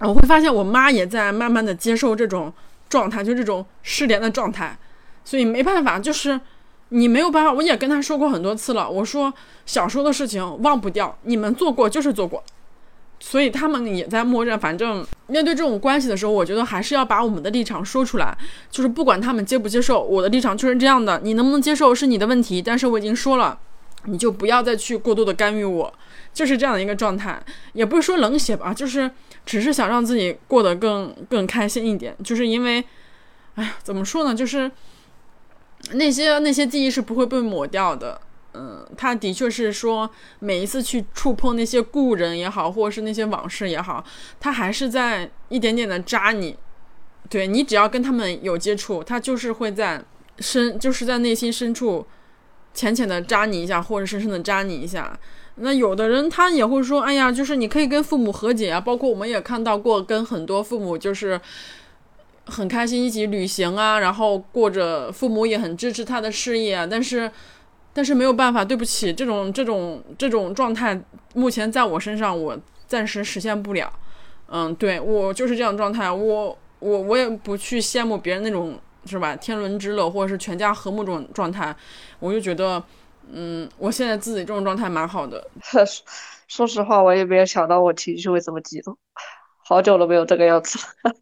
[0.00, 2.52] 我会发现我妈也在慢慢的接受这种
[2.88, 4.76] 状态，就这种失联的状态。
[5.24, 6.40] 所以没办法，就是
[6.88, 7.52] 你没有办法。
[7.52, 9.32] 我也跟他说过很多次了，我说
[9.64, 12.42] 小时候的事情忘不掉，你们做过就是做过，
[13.20, 14.58] 所以他们也在默认。
[14.58, 18.36] 反正面对这种关系的时候，我觉得还是要把我们的立场说出来，
[18.70, 21.20] 就是不管他们接不接受，我的立场就是这样的。
[21.22, 23.56] 你能不能接受是你的问题，但是我已经说了，
[24.06, 25.92] 你就不要再去过多的干预我，
[26.34, 27.40] 就是这样的一个状态。
[27.74, 29.08] 也不是说冷血吧，就是
[29.46, 32.16] 只是想让自己过得更更开心一点。
[32.24, 32.82] 就是因为，
[33.54, 34.68] 哎呀，怎么说呢，就是。
[35.92, 38.20] 那些那些记忆是不会被抹掉的，
[38.54, 44.04] 嗯，他的确是说每一次去触碰那些故人也好，或者是那些往事也好，
[44.38, 46.56] 他还是在一点点的扎你。
[47.28, 50.04] 对你只要跟他们有接触，他就是会在
[50.38, 52.06] 深，就是在内心深处
[52.74, 55.18] 浅浅的扎你一下，或者深深的扎你一下。
[55.56, 61.40] 那有的人他也会说，哎呀，就是你可以跟父母和解啊，包括我们也看到过跟很多父母就是。
[62.50, 67.30] 很开心一起旅行啊，然后过着父母也很支持他的事业啊，但是，
[67.92, 71.00] 但是没有办法，对不起，这种这种这种状态
[71.34, 73.92] 目前在我身上我暂时实现不了。
[74.48, 79.36] 嗯，对我就是这样状态，我我我也不去羡慕别人那种是吧？
[79.36, 81.74] 天伦之乐或者是全家和睦这种状态，
[82.18, 82.82] 我就觉得，
[83.30, 85.48] 嗯，我现在自己这种状态蛮好的。
[86.48, 88.98] 说实话，我也没有想到我情绪会这么激动，
[89.64, 91.14] 好久都没有这个样子了。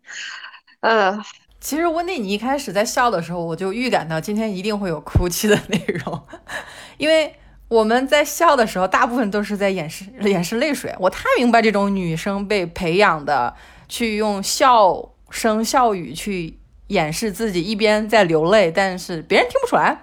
[0.81, 1.21] 嗯，
[1.61, 6.23] 其实温蒂，你一开始在笑的时候，我就预感到今天一定会有哭泣的内容，
[6.99, 7.35] 因为
[7.67, 10.95] 我们在笑的时候，大部分都是在掩饰掩饰泪水。
[11.01, 13.55] 我太明白这种女生被培养的，
[13.89, 20.01] 去用笑声笑语去掩饰自己一边在流泪，但是别人听不出来。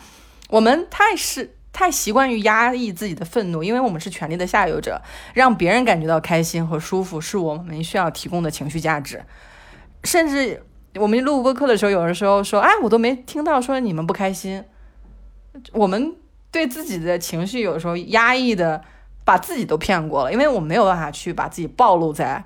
[0.50, 5.02] 我们太是太习惯于压抑自己的愤怒，因为我们是权力的下游者，
[5.34, 9.24] 让别人感觉到开心和舒服，是我们需要提供的情绪价值。
[10.06, 10.64] 甚至
[10.96, 14.64] 我们录播课的时候，有的时候说：“哎，我都没听到说你们不开心。”
[15.74, 16.16] 我们
[16.52, 18.82] 对自己的情绪有时候压抑的，
[19.24, 22.44] 把自己都骗过了，因为我没有办法去把自己暴露在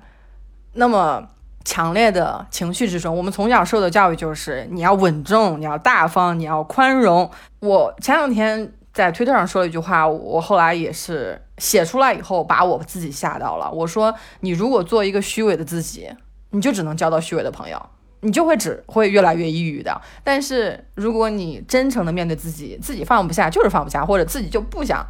[0.74, 1.28] 那么
[1.64, 3.16] 强烈的情绪之中。
[3.16, 7.30] 我们从小受的教育就是你要稳重，你要大方，你要宽容。
[7.58, 13.70] 我前两天在推特上说了一句话，我后来也是写出来以后，把我自己吓到了。
[13.70, 16.08] 我说：“你如果做一个虚伪的自己。”
[16.50, 17.80] 你就只能交到虚伪的朋友，
[18.20, 20.00] 你就会只会越来越抑郁的。
[20.22, 25.06] 但是如果你真诚的面对自己，自己放不下就是放不下，或者自己就不想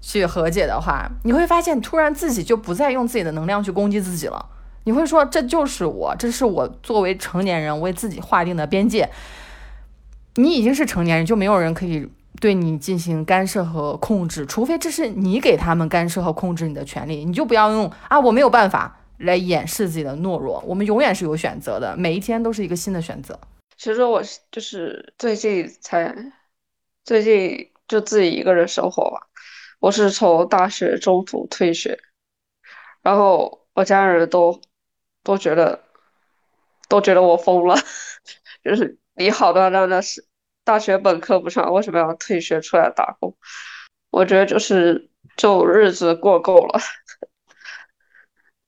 [0.00, 4.46] 去和解的话，你会发现突然自己就不再用自己的能量去攻击自己了。
[4.84, 9.08] 你会说这就是我，这是我作为成年人为自己划定的边界。
[10.34, 12.06] 你已经是成年人，就没有人可以
[12.40, 18.98] 对你进行干涉和控制，除非这是你给他们干涉和控制你的权利，你就不要用啊，我没有办法。
[19.24, 23.38] 来掩饰自己的懦弱，我们永远是有选择的，每一天都是一个新的选择。
[23.76, 24.22] 其实我
[24.52, 26.14] 就是最近才，
[27.04, 29.26] 最近就自己一个人生活吧。
[29.80, 31.98] 我是从大学中途退学，
[33.02, 34.60] 然后我家人都
[35.22, 35.82] 都觉得
[36.88, 37.76] 都觉得我疯了，
[38.64, 40.24] 就是你好端端的是
[40.62, 43.36] 大学本科不上，为什么要退学出来打工？
[44.10, 46.80] 我觉得就是就日子过够了。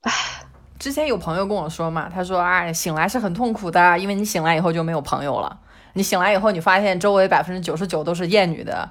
[0.00, 0.45] 唉，
[0.86, 5.58] 之前有朋友跟我说嘛，他说：“哎，醒来是很痛苦的，因为你醒来以后就没有朋友了。
[5.94, 8.88] 你醒来以后，你发现周围百分之九十九都是厌女的，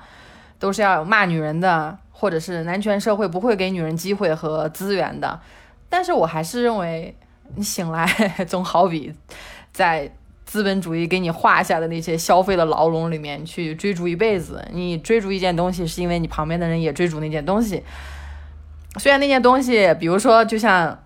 [0.60, 5.40] 都是要骂女人的，或者是男权社会不会给女人机会和资源的。
[5.88, 7.16] 但是我还是认为，
[7.56, 8.06] 你醒来
[8.46, 9.14] 总好比
[9.72, 10.12] 在
[10.44, 14.68] 资本主义给你画下的那些消费的牢笼里面去追逐一辈子。
[14.74, 17.82] 你追逐一件东西，是因为你旁边的人也追逐那件东西。
[18.98, 21.00] 虽然那件东西，比如说，就像。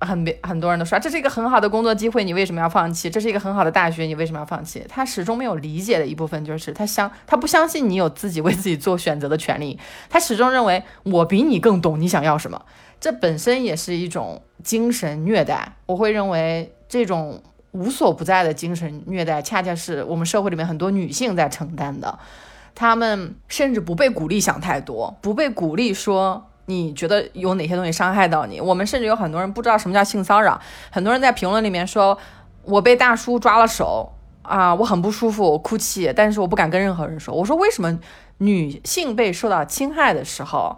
[0.00, 3.08] 很别很多人都说这是一个很好的工作机会，你为什么要放弃？
[3.08, 4.84] 这是一个很好的大学，你为什么要放弃？
[4.88, 9.78] 他始终没有理解的一部分就是他相他不相信你有自己为自己做选择的权利，
[10.10, 12.62] 他始终认为我比你更懂你想要什么，
[13.00, 15.76] 这本身也是一种精神虐待。
[15.86, 17.42] 我会认为这种
[17.72, 22.18] 无所不在的精神虐待，恰恰是我们社会里面很多女性在承担的，
[22.74, 26.50] 她们甚至不被鼓励想太多，不被鼓励说。
[26.66, 28.60] 你觉得有哪些东西伤害到你？
[28.60, 30.60] 我们甚至有很多人不知道什么叫性骚扰。
[30.90, 32.18] 很多人在评论里面说
[32.64, 34.12] ：“我被大叔抓了手
[34.42, 37.98] 啊，我很不舒服，我哭泣，但是我不敢跟任何人说。”我说：“为什么
[38.38, 40.76] 女性被受到侵害的时候，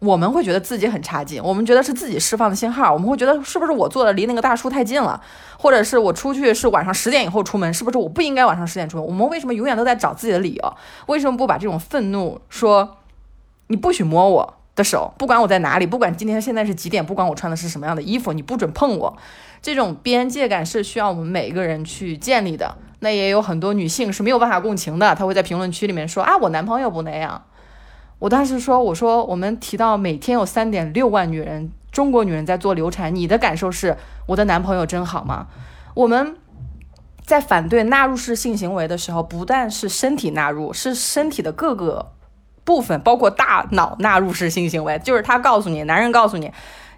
[0.00, 1.40] 我们会觉得自己很差劲？
[1.40, 5.22] 我们觉得是自己释放的信号，我们会觉得是不是我坐的离那个大叔太近了，
[5.56, 9.06] 或者是我出去是晚上十点以后出门，是不是我不应该晚上十点出门？
[9.06, 10.76] 我们为什么永远都在找自己的理由？
[11.06, 12.96] 为什么不把这种愤怒说
[13.68, 19.16] 你不许摸我？”的手，不管我在哪里，不管今天现在是几点，不管我穿的是什么样的衣服，你不准碰我。
[19.60, 22.76] 这种边界感是需要我们每一个人去建立的。
[23.00, 27.44] 那也有很多女性是没有办法共情的，她会在评论区里面说啊，我男朋友不那样。
[28.18, 33.96] 我当时说，我说我们提到每天有三点六万女人，中国女人在做流产，你的感受是
[34.26, 35.48] 我的男朋友真好吗？
[35.94, 36.36] 我们
[37.24, 42.12] 在反对纳入式性行为的时候，不但是身体纳入，是身体的各个。
[42.64, 46.50] 部分包括大脑纳入式性行为，就是他告诉你，男人告诉你，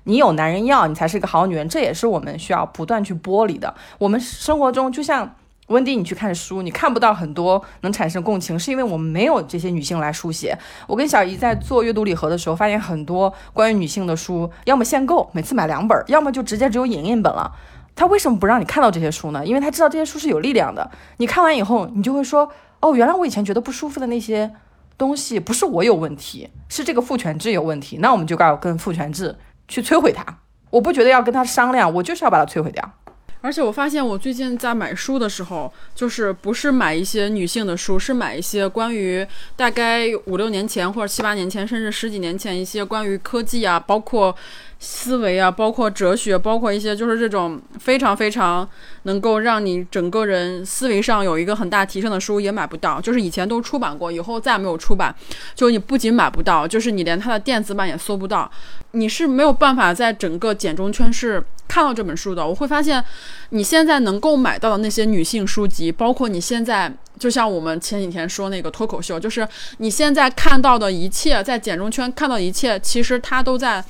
[0.04, 1.68] 你有男人要，你才是一个好女人。
[1.68, 3.74] 这也是我们需要不断去剥离的。
[3.98, 5.34] 我们生活中就像
[5.68, 10.54] 温迪，你去看书，你看不到很多能产生共情，是因为我们没有这些女性来书写。
[10.86, 17.50] 我跟小姨在做阅读礼盒的时候，发现很多关于女性的书，要么限购，每次买两本，要么就直接只有影印本了。
[17.96, 19.46] 他为什么不让你看到这些书呢？
[19.46, 20.90] 因为他知道这些书是有力量的。
[21.16, 22.50] 你看完以后，你就会说，
[22.80, 24.52] 哦，原来我以前觉得不舒服的那些。
[24.96, 27.98] 东西不是我有问题，是这个父权制有问题。
[27.98, 29.34] 那我们就该要跟父权制
[29.68, 30.24] 去摧毁它。
[30.70, 32.92] 我不觉得要跟他商量，我就是要把它摧毁掉。
[33.40, 44.34] 而且我发现，我最近在买书的时候，就是不是买一些女性的书，是买一些关于大概五六年前或者七八年前，甚至十几年前一些关于科技啊，包括。
[44.78, 48.68] 思维啊，包括哲学，包括一些就是这种非常非常
[49.04, 55.14] 能够让你整个人思维上有一个很大提升的书也买不到，就是以前都出版过，以后再也没有出版。
[55.54, 58.50] 就你不仅买不到，就是你连它的电子版也搜不到，
[58.90, 62.46] 你是没有办法在整个简中圈是看到这本书的。
[62.46, 63.02] 我会发现，
[63.50, 69.48] 你现在能够买到的那些女性书籍，包括你现在就像我们前几天说那个脱口秀，就是
[69.78, 73.82] 你现在看到的一切，在简中圈看到一切，其实它都在。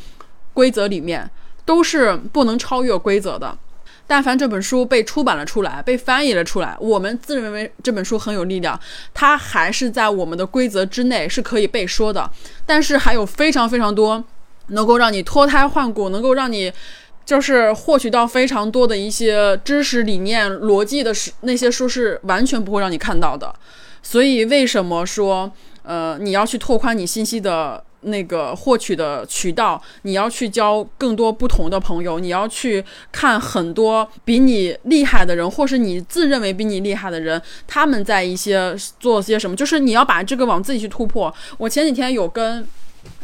[0.54, 1.30] 规则里面
[1.66, 3.58] 都是不能超越规则的。
[4.06, 8.78] 但凡这本书被出版了出来，被翻译了出来，我们自认为这本书很有力量，
[9.14, 12.30] 它还是在我们的规则之内，是可以被说的。
[12.66, 14.22] 但是还有非常非常多
[14.66, 16.70] 能够让你脱胎换骨，能够让你
[17.24, 23.54] 就是获取到非常多的一些知识、理念、逻辑的书，那些书是完全不会让你看到的。
[24.02, 25.50] 所以为什么说，
[25.82, 27.82] 呃，你要去拓宽你信息的？
[28.04, 41.32] 那个获取的渠道，你要去交更多不同的朋友，你要去看很多比你厉害的人，或是你自认为比你厉害的人，他们在一些做些什么，就是你要把这个往自己去突破。
[41.58, 42.66] 我前几天有跟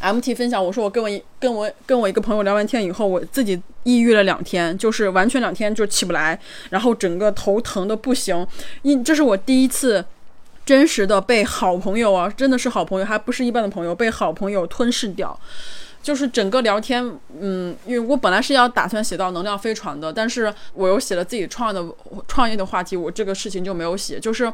[0.00, 6.38] MT 分享，我说我跟我跟我跟我一个朋友聊完天以后，我自己抑郁了两天，就是完全两天就起不来，
[6.70, 8.46] 然后整个头疼的不行，
[8.82, 10.04] 因这是我第一次。
[10.64, 15.38] 真实的被好朋友啊，真的是好朋友，还不是一般的朋友，被好朋友吞噬掉。
[16.02, 17.04] 就是整个聊天，
[17.38, 21.84] 嗯，因为我本来是要打算写到能量飞船的，但是我又写了自己创的
[22.26, 24.18] 创业的话题，我这个事情就没有写。
[24.18, 24.50] 就是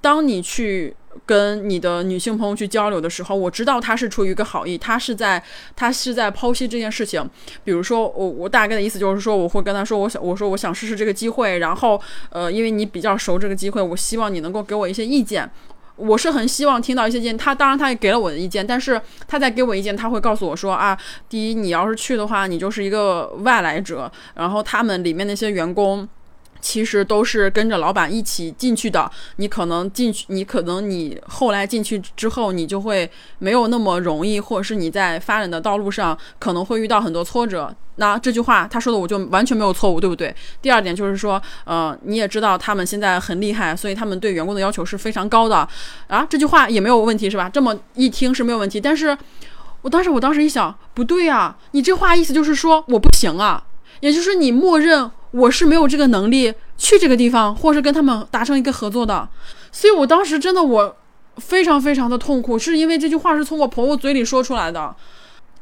[0.00, 0.94] 当你去
[1.26, 5.42] 跟你的女性朋友去交流的时候，我知道她是出于一个好意，她是在
[5.76, 7.28] 她是在剖析这件事情。
[7.64, 15.50] 比如说，我我大概的意思就是说，我会跟她说，我想我说我想试试这个机会，然后呃，因为你比较熟这个机会，我希望你能够给我一些意见。
[15.96, 18.98] 我是很希望听到一些意见，他当然他也给了我的意见，但是
[19.28, 20.96] 他在给我意见，他会告诉我说啊，
[21.28, 26.08] 第一，你要是去的话，你就是一个外来者，然后他们里面那些员工。
[26.60, 37.74] 其实都是跟着老板一起进去的，你可能进去，你可能你后来进去之后，你就会没有那么容易，或者是你在发展的道路上可能会遇到很多挫折。
[37.96, 40.34] 那这句话他说的我就完全没有错误，对不对？
[40.62, 45.68] 第二点就是说，呃，你也知道他们现在很厉害，所以他们对员工的要求是非常高的
[46.06, 46.26] 啊。
[46.28, 47.48] 这句话也没有问题是吧？
[47.48, 49.16] 这么一听是没有问题，但是
[49.82, 53.62] 我当时我当时一想，不对啊，你这话意思就是说我不行啊，
[54.00, 55.10] 也就是你默认。
[55.32, 59.28] 我是没有这个能力去这个地方，或是跟他们达成一个合作的，
[59.70, 60.96] 所以我当时真的我
[61.36, 64.94] 非常非常的痛苦，是因为这句话是从我婆婆嘴里说出来的。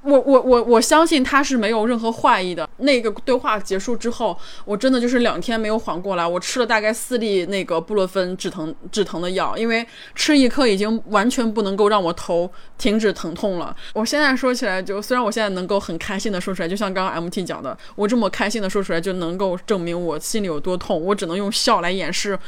[0.03, 2.69] 我我我我相信他是没有任何坏意的。
[2.79, 6.27] 那个对话结束之后，我真的就是两天没有缓过来。
[6.27, 9.85] 我吃了大概四粒那个布洛芬止疼止疼的药，因为
[10.15, 13.75] 吃一颗已经完全不能够让我头停止疼痛了。
[13.93, 21.03] 我现在说起来，就虽然我现在能够很开心的说出来，就像刚刚 MT 讲的，我这么开心的说出来，就能够证明我心里有多痛。
[21.05, 22.39] 我只能用笑来掩饰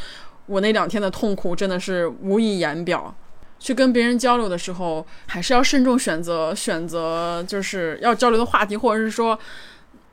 [0.46, 3.12] 我那两天的痛苦，真的是无以言表。
[3.60, 9.38] 去跟别人交流的时候，还是要慎重选择，选择就是要交流的话题，或者是说，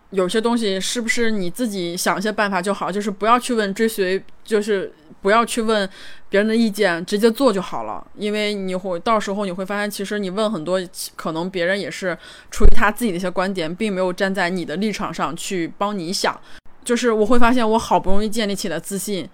[0.10, 5.89] 有些东西是不是你自己想一些办法就好，就是不要去问追随，就是不要去问
[6.30, 8.06] 别人的意见，直接做就好了。
[8.16, 10.82] 因为你会到时候你会发现，其实你问很多，
[11.16, 12.18] 可能别人也是
[12.52, 16.38] 出于他自己的一些观点，并没有站在你的立场上去帮你想。
[16.84, 19.30] 就是我会发现，我好不容易建立起了自信。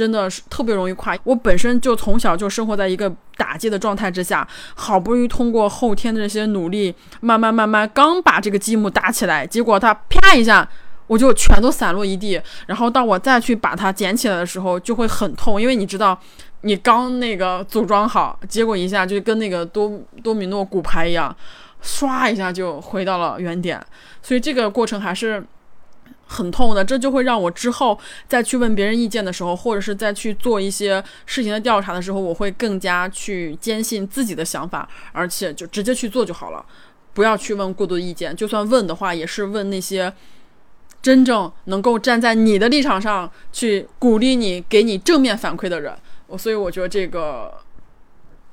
[0.00, 1.14] 真的是特别容易垮。
[1.24, 10.66] 我本身就从小就生活在一个打击的状态之下，好不容易通过后天的这些努力，慢慢慢慢刚把这个积木搭起来，结果它啪一下，
[11.06, 12.40] 我就全都散落一地。
[12.66, 16.18] 然后到我再去把它捡起来的时候，就会很痛，因为你知道，
[16.62, 21.36] 你刚那个组装好，结果一下就跟那个多多米诺骨牌一样，
[21.84, 23.78] 唰一下就回到了原点。
[24.22, 25.44] 所以这个过程还是。
[26.32, 36.64] 很痛的，这就会让我之后再去问别人意见的时候，或者是再去做一些事情的调查的时候，我会更加去坚信自己的想法，而且就直接去做就好了，
[37.12, 38.34] 不要去问过多的意见。
[38.36, 40.12] 就算问的话，也是问那些
[41.02, 45.92] 真正能够站在你的立场上去鼓励你、给你正面反馈的人。
[46.28, 47.52] 我所以我觉得这个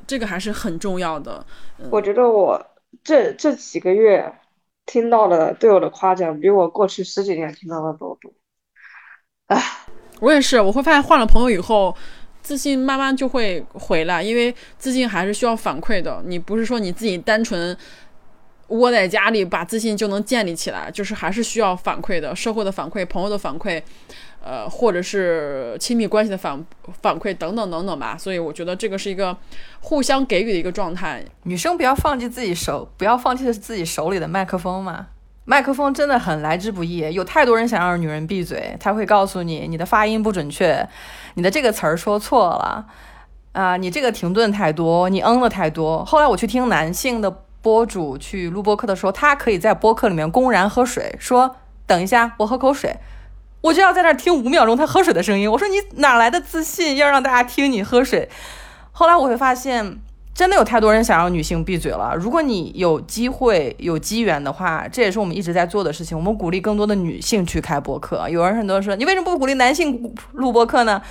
[0.07, 1.45] 这个还是很重要的。
[1.91, 2.59] 我觉得我
[3.03, 4.33] 这这几个月。
[4.87, 8.31] 听到了对我的夸奖比我过去十几年听到的都多，
[9.47, 9.61] 唉，
[10.19, 11.95] 我也是，我会发现换了朋友以后，
[12.41, 16.23] 自信慢慢就会回来，因为自信还是需要反馈的。
[16.25, 17.77] 你不是说你自己单纯
[18.69, 23.81] 窝在家里把自信就能建立起来，就是还是需要反馈的，社会的反馈、朋友的反馈。
[24.47, 26.65] 呃，或者是亲密关系的反
[27.01, 29.35] 反馈等等等等吧，所以我觉得这个是一个
[29.81, 31.21] 互相给予的一个状态。
[31.43, 35.07] 女生不要放弃自己手，不要放弃的是自己手里的麦克风嘛。
[35.43, 40.87] 麦克风真的很来之不易，有太多人想让女人闭嘴，他会告诉你你的发音不准确，
[41.35, 42.85] 你的这个词儿说错了
[43.51, 46.05] 啊，你这个停顿太多，你嗯了太多。
[46.05, 47.29] 后来我去听男性的
[47.61, 52.95] 播主去录播客的时候，他可以在播客里面公然喝水，说等一下，我喝口水。
[53.61, 55.51] 我就要在那儿听五秒钟他喝水的声音。
[55.51, 58.29] 我说你哪来的自信，要让大家听你喝水？
[58.91, 59.99] 后来我会发现，
[60.33, 62.13] 真的有太多人想让女性闭嘴了。
[62.15, 66.17] 如果你有机会、有机缘的话，这也是我们一直在做的事情。
[66.17, 68.29] 我们鼓励更多的女性去开播客。
[68.29, 71.01] 有人很多人说，你为什么不鼓励男性录播客呢？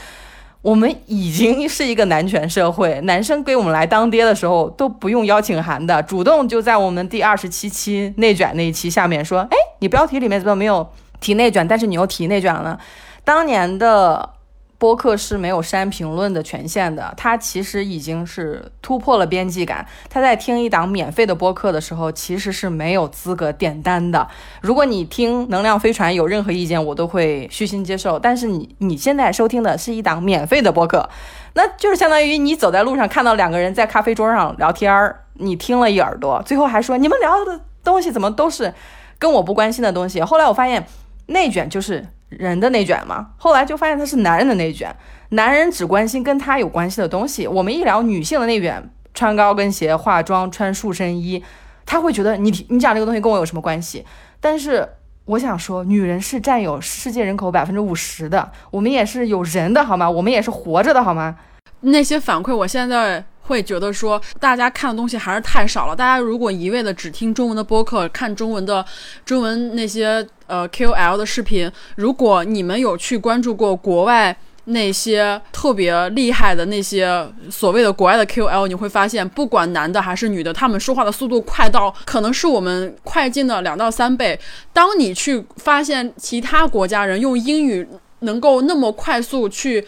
[0.62, 10.88] 我们已经是一个男权社会，男生给我们来当爹的时候都不用邀请函的，主动就在我们第二十七期内卷那一期下面说，哎，你标题里面怎么没有？
[11.20, 12.78] 提内卷，但是你又提内卷了。
[13.24, 14.30] 当年的
[14.78, 19.86] 播客是没有删评论的权限的，他其实已经是突破了边际感。
[20.10, 24.28] 他在听一档免费的播客的时候，其实是没有资格点单的。
[24.60, 28.18] 如果你听能量飞船有任何意见，我都会虚心接受。
[28.18, 31.08] 但是你你现在收听的是一档免费的播客，
[31.54, 38.74] 那就是相当于你走在路上看到两个人在咖啡桌上聊天儿，你听了一耳朵，最后还说你们聊的东西怎么都是
[39.18, 40.20] 跟我不关心的东西。
[40.20, 40.86] 后来我发现。
[41.26, 44.94] 内卷就是人的内卷嘛，后来就发现他是男人的内卷，
[45.30, 47.46] 男人只关心跟他有关系的东西。
[47.46, 51.42] 我们一聊女性的内卷，穿高跟鞋、化妆、穿束身衣，
[51.84, 54.04] 他会觉得你你讲这个东西跟我有什么关系？
[54.40, 54.88] 但是
[55.24, 60.08] 我想说，女人是占有世界人口百分之五十的，我们也是有人的好吗？
[60.08, 61.36] 我们也是活着的好吗？
[61.80, 65.96] 那些反馈，我现在会觉得说，大家看的东西还是太少了。
[65.96, 68.84] 大家如果一味的只听中文的播客，看中文的
[69.24, 74.36] 中文那些呃 KOL 的视频，如果你们有去关注过国外。
[74.68, 84.36] 那些特别厉害的那些所谓的国外的 K O L，你会发现，不管男的还是女的，他们说话的速度快到可能是我们快进的两到三倍。
[84.72, 87.86] 当你去发现其他国家人用英语
[88.22, 89.86] 能够那么快速去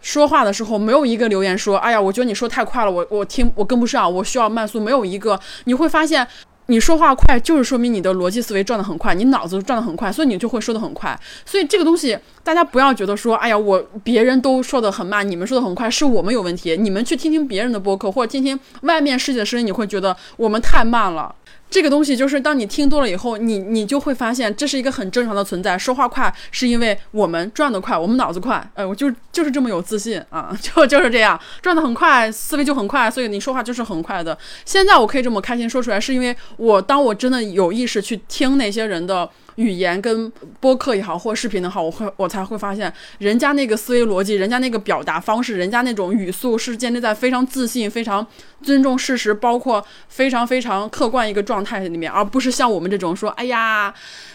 [0.00, 6.26] 说话的时候，没有一个留言说：“哎呀，我觉得你说太快了，我我听我跟不上，我需要慢速。”没有一个，你会发现。
[6.66, 11.18] 你说话快，就是说明你的逻辑思维转得很快，你脑子转得很快，所以你就会说得很快。
[11.44, 16.76] 所以这个东西，大家不要觉得说，哎呀，我别人都说得很慢，你们说的很快，是我们有问题。
[16.76, 21.34] 你们去听听别人的播客，或者听听外面世界的声音，你会觉得我们太慢了。
[21.70, 25.78] 这个东西就是，当你听多了以后，你你就会发现这是一个很正常的存在。
[25.78, 28.68] 说话快是因为我们转得快，我们脑子快。
[28.74, 34.36] 哎，我就就是这么有自信啊， 就就是这样，转得很快，思维就很快，所以你说话就是很快的。
[34.64, 39.30] 现在我可以这么开心说出来，是因为我当我真的有意识去听那些人的。
[39.60, 48.26] 语言跟播客也好，或视频也好，我会我才会发现，人家那个思维逻辑，人家那个表达方式，人家那种语速是建立在非常自信、非常
[48.62, 53.92] 尊重事实，包括非常非常客观一个状态里面，而不是像我们这种说，哎呀。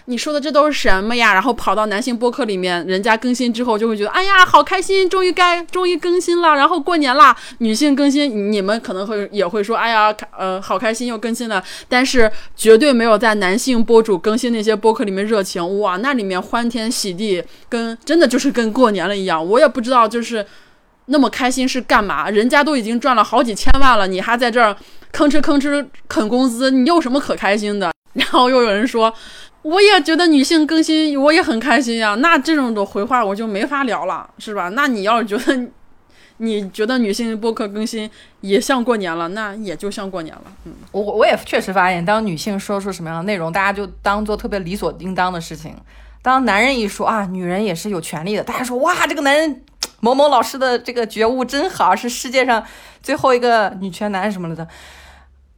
[0.07, 1.33] 你说的这都是什么呀？
[1.33, 7.35] 然后跑到男性播客里面，人家更新之后就会觉得，哎呀，好开心，终于该终于更新了，然后过年啦。
[7.57, 11.63] 女性更新，你们可能会也会说，哎呀，呃，好开心又更新了。
[11.89, 19.43] 但是绝对没有在男性播主更新那些播客里面热情，哇，那里面欢天喜地，跟真的就是跟过年了一样。
[19.43, 20.45] 我也不知道就是
[21.05, 22.29] 那么开心是干嘛？
[22.29, 24.75] 人家都已经赚了好几千万了，你还在这儿
[25.13, 27.91] 吭哧吭哧啃工资，你有什么可开心的？
[28.13, 29.13] 然后又有人说。
[29.65, 32.13] 我也觉得女性更新，我也很开心呀。
[32.19, 34.69] 那这种的回话我就没法聊了，是吧？
[34.69, 35.67] 那你要是觉得，
[36.37, 38.09] 你觉得女性播客更新
[38.41, 40.43] 也像过年了，那也就像过年了。
[40.65, 45.75] 嗯，我我也确实发现，当女性说出什么样的内容，大家就当做特别理所应当的事情。
[46.21, 49.63] 当男人一说啊，女人也是有权利的，大家说哇，这个男人
[49.99, 52.63] 某某老师的这个觉悟真好，是世界上
[53.01, 54.67] 最后一个女权男什么了的。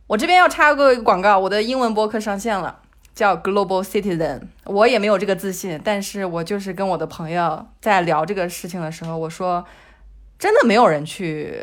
[0.08, 2.80] 我这边要插个广告，我的英文播客上线了。
[3.16, 9.66] 叫 Global Citizen，我也没有这个自信，但是我就是跟我的朋友在聊这个事情的时候，我说，
[10.38, 11.62] 真的没有人去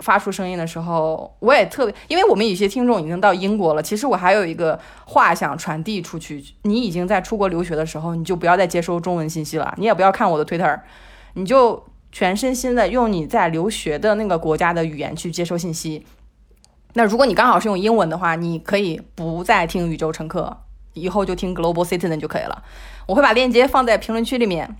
[0.00, 10.80] 发出声音的时候，我也特别，因为我们有些听众已经到英国了，其实我还有一个话想传递出去，你已经在出国留学的时候，你就不要再接收中文信息了，你也不要看我的 Twitter，
[11.34, 16.06] 你就全身心的用你在留学的那个国家的语言去接收信息。
[16.94, 20.58] 那如果你刚好是用英文的话，你可以不再听宇宙乘客。
[20.94, 22.64] 以后就听 Global Citizen 就可以了，
[23.06, 24.74] 我会把链接放在评论区里面，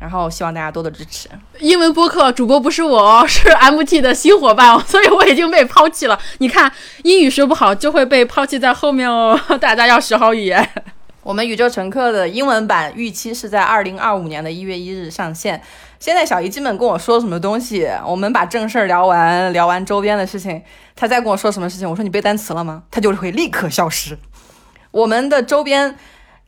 [0.00, 1.28] 然后希望大家多多支持。
[1.58, 6.18] 英文播客主播不是我， 是 MT 的新伙伴， 所以我已经被抛弃了。
[6.38, 6.72] 你看，
[7.04, 10.66] 英语学不好就会被抛弃在后面哦， 大家要学好语言。
[11.22, 15.60] 我们宇宙乘客的英文版预期是在二零二五年的一月一日上线。
[15.98, 20.62] 现在小姨基本跟我说什么东西，我们把正事儿聊完，聊完周边的事情，
[20.96, 22.84] 她再跟我说什么事情，我说你背单词了吗？
[22.90, 24.16] 她就会立刻消失。
[24.92, 25.94] 我们的周边，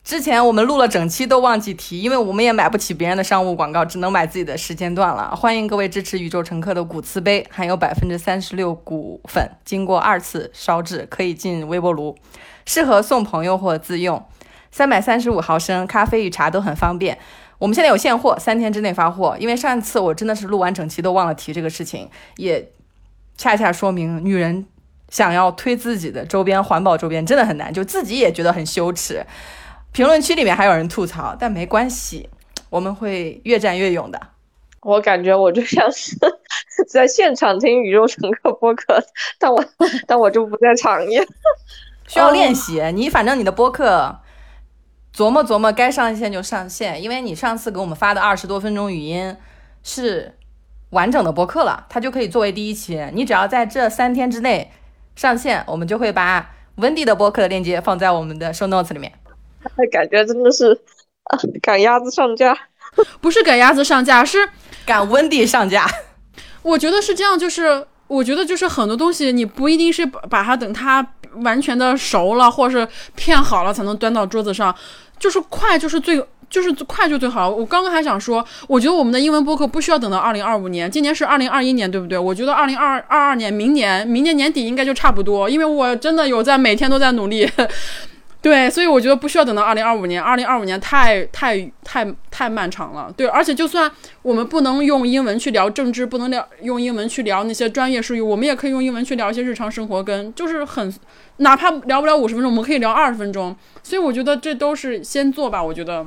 [0.05, 5.35] 之前我们录了整期都忘记提，因为我们也买不起别人的商务广告，只能买自己的时间段了。
[5.37, 12.17] 欢迎各位支持宇宙乘客的骨瓷杯，含有百分之三十六骨粉，经过二次烧制，可以进微波炉，
[12.67, 14.23] 适合送朋友或自用。
[14.73, 17.17] 三百三十五毫升，咖啡与茶都很方便。
[17.59, 19.37] 我们现在有现货，三天之内发货。
[19.39, 22.73] 因为上一次我真的是录完整期都忘了提这个事情，也
[23.39, 24.67] 恰恰说明女人。
[25.09, 29.27] 想要推自己的周边环保周边真的很难，就自己也觉得很羞耻。
[29.93, 32.28] 评论区里面还有人吐槽，但没关系，
[32.70, 34.18] 我们会越战越勇的。
[34.80, 36.16] 我感觉我就像是
[36.88, 39.05] 在现场听宇宙乘客播客，
[39.38, 39.64] 但我
[40.09, 41.24] 但我就不在场一样。
[42.09, 44.18] 需要练习，你反正你的播客
[45.14, 49.36] 琢磨琢磨，该上线就上线，因为你上次给我们发的二十多分钟语音
[49.82, 50.36] 是
[50.90, 53.01] 完整的播客了，它就可以作为第一期。
[53.12, 54.72] 你只要在这三天之内。
[55.14, 59.12] 上线，我们就会把温迪的播客的链接放在我们的 show notes 里面。
[59.91, 60.79] 感觉真的是
[61.61, 62.57] 赶鸭子上架，
[63.21, 64.39] 不是赶鸭子上架，是
[64.85, 65.87] 赶温迪上架。
[66.63, 71.07] 我觉得是这样，就是我觉得就是很多东西，你不一定是把它等它
[71.43, 74.75] 完全的熟了，或是片好了才能端到桌子上，
[75.19, 76.25] 就是快就是最。
[76.53, 77.49] 就是快就最好。
[77.49, 82.19] 我刚刚还想说，我觉得我们的英文播客不需要等到二零二五年，今年是二零二一年，对不对？
[82.19, 87.51] 我觉得二零二二二年，明年明年年底应该就差不多，因为我真的有在每天都在努力。
[88.43, 93.09] 对，所以我觉得不需要等到二零二五年，二零二五年太太太太漫长了。
[93.16, 93.88] 对，而且就算
[94.22, 100.93] 我们不能用英文去聊政治，不能聊用英文去聊那些专业术语，我们也可以用英文去聊一些日常生活，跟就是很，
[101.36, 103.57] 哪怕聊不了五十分钟，我们可以聊二十分钟。
[103.80, 105.62] 所以我觉得这都是先做吧。
[105.62, 106.05] 我觉得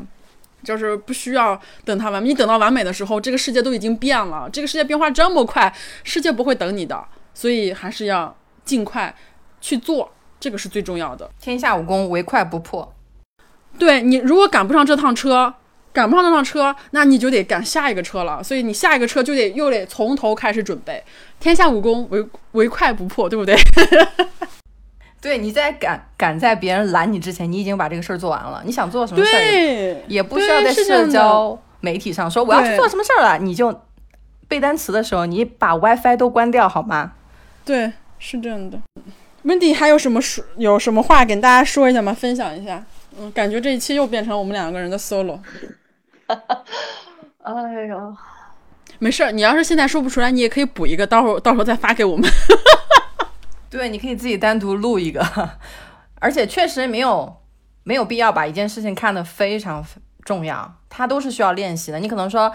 [0.62, 5.74] 就是不需要等它完，你等到完美的时候，这个世界都已经变了，这个世界变化这么快，
[6.04, 7.02] 世界不会等你的，
[7.34, 9.16] 所以还是要尽快
[9.62, 10.12] 去做。
[10.46, 11.28] 这个是最重要的。
[11.42, 12.94] 天下武功，唯快不破。
[13.80, 15.52] 对你，如果赶不上这趟车，
[15.92, 18.44] 赶不上那趟车，那你就得赶下一个车了。
[18.44, 21.04] 所以你下一个车就得又得从头开始准备。
[21.40, 23.58] 天下武功，唯唯快不破，对不对？
[25.20, 28.62] 对，你在赶赶在别人拦你之前，你已经把这个事儿做完了。
[28.64, 33.40] 你想做什么事儿，也不需要在社交媒体上说我要去做什么事儿了。
[33.40, 33.82] 你就
[34.48, 37.14] 背单词的时候，你把 WiFi 都关掉好吗？
[37.66, 38.80] 对，是这样的。
[39.46, 42.12] Wendy 还有什么说有什么话跟大家说一下吗？
[42.12, 42.84] 分享一下。
[43.18, 45.40] 嗯，感觉这一期又变成我们两个人的 solo。
[47.44, 47.54] 哎
[47.88, 48.18] 呦，
[48.98, 52.28] 没事儿，你要是现在说不出来，你也可以补一个，到时候到时候再发给我们。
[53.70, 55.24] 对，你可以自己单独录一个。
[56.20, 57.38] 而且确实没有
[57.84, 59.86] 没有必要把一件事情看得非常
[60.24, 62.00] 重要，它都是需要练习的。
[62.00, 62.52] 你可能说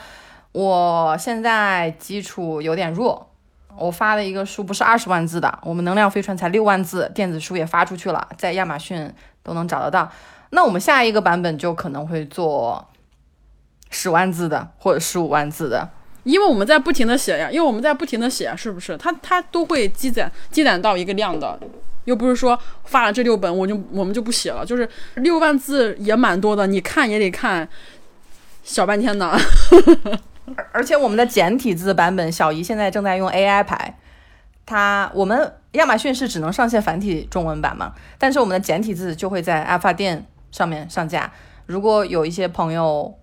[0.50, 3.29] 我现在基础有点弱。
[3.76, 9.12] 我发的一个书不是二十万字的，我们能量飞船才六万字，电子书也发出去了，在亚马逊
[9.42, 10.10] 都能找得到。
[10.50, 12.84] 那我们下一个版本就可能会做
[13.90, 15.88] 十万字的或者十五万字的，
[16.24, 18.96] 因为我们在不停的写呀，因为我们在不停的写，是不是？
[18.96, 21.58] 它它都会积攒积攒到一个量的，
[22.04, 27.68] 又不是说发了这六本我就我们就不写了，就是六万字也蛮多的，你看也得看
[28.62, 29.38] 小半天呢。
[30.56, 33.98] 而而且我们的简体字版本，小姨现在正在用 AI 排。
[34.66, 37.92] 它我们亚马逊是只能上线繁体中文版嘛？
[38.18, 41.32] 但是我们的简体字就会在阿发店上面上架。
[41.66, 43.18] 如果有一些朋友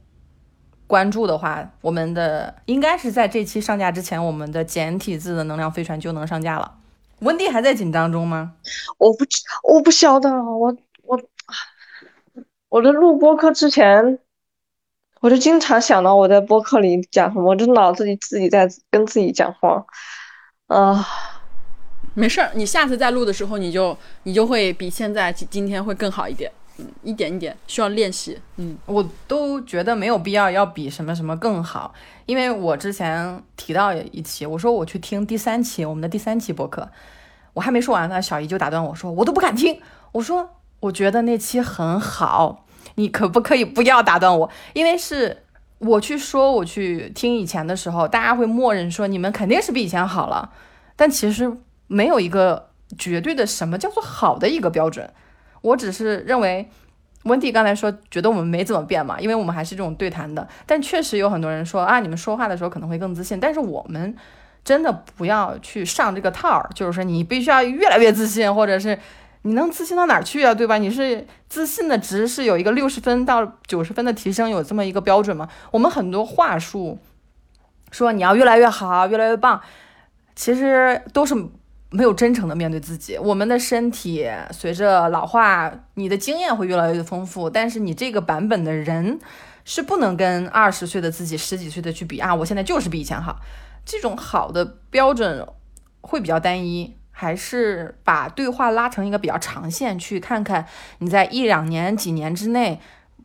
[0.88, 6.76] 关注的话，我们的应该是在这期上架之前，我们的简体字的能量飞船就能上架了。
[7.20, 8.54] 温蒂还在紧张中吗？
[8.98, 11.22] 我不知我不晓得，我我
[12.70, 14.20] 我的录播课之前。
[15.20, 19.84] 我就经常想到我在播客里讲什么，我就脑子里自己在跟自己讲话，
[20.68, 21.06] 啊，
[22.14, 31.94] 没事儿，你下次再录的时候，你就你就会比现在今天会更好一点，嗯，一点一点需要练习，嗯，我都觉得没有必要要比什么什么更好，
[32.28, 36.88] 因为我之前提到一期，我说我去听第三期我们的第三期播客，
[37.54, 40.48] 我还没说完呢，小姨就打断我说我都不敢听，我说
[40.80, 42.67] 我觉得那期很好。
[42.98, 44.50] 你可不可以不要打断我？
[44.74, 45.44] 因为是
[45.78, 50.52] 我去说，我去听以前的时候，大家会默认说你们肯定是比以前好了，
[50.96, 55.08] 但其实没有一个绝对的什么叫做好的一个标准。
[55.62, 56.68] 我只是认为，
[57.26, 60.48] 温蒂刚才说觉得我们没怎么变嘛，因为我们还是这种对谈的。
[60.66, 64.16] 但确实有很多人说啊，你们说话的时候可能会更自信，但是我们
[64.66, 68.98] 真的不要去上这个套儿，就是说你必须要越来越自信，或者是。
[69.48, 70.54] 你能自信到哪儿去啊？
[70.54, 70.78] 对吧？
[70.78, 75.48] 你是自信的值是有一个六十分到九十分的提升，有这么一个标准吗？
[75.72, 77.00] 我们很多话术
[77.90, 79.62] 说你要越来越好，越来越棒，
[80.36, 81.34] 其实都是
[81.92, 83.18] 没有真诚的面对自己。
[83.18, 89.18] 我们的身体随着老化，你的经验会越来越丰富，但是你这个版本的人
[89.64, 92.36] 是不能跟二十岁的自己、十几岁的去比啊！
[92.36, 93.40] 我现在就是比以前好，
[93.86, 95.48] 这种好的标准
[96.02, 96.97] 会比较单一。
[97.20, 100.64] 还是把对话拉成一个比较长线，去看看
[101.00, 102.80] 你在一两年、几年之内，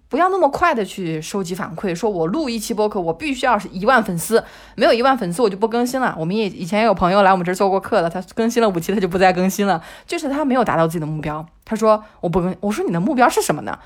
[0.08, 1.94] 不要那么快的去收集反馈。
[1.94, 4.42] 说我录一期播客，我必须要是一万粉丝，
[4.76, 6.16] 没有一万粉丝我就不更新了。
[6.18, 11.44] 我们也以前也有朋友来我们这儿做过客的，他更新了五期他就不再更新了，就是他没有达到自己的目标。
[11.66, 13.78] 他说我不更，我说你的目标是什么呢？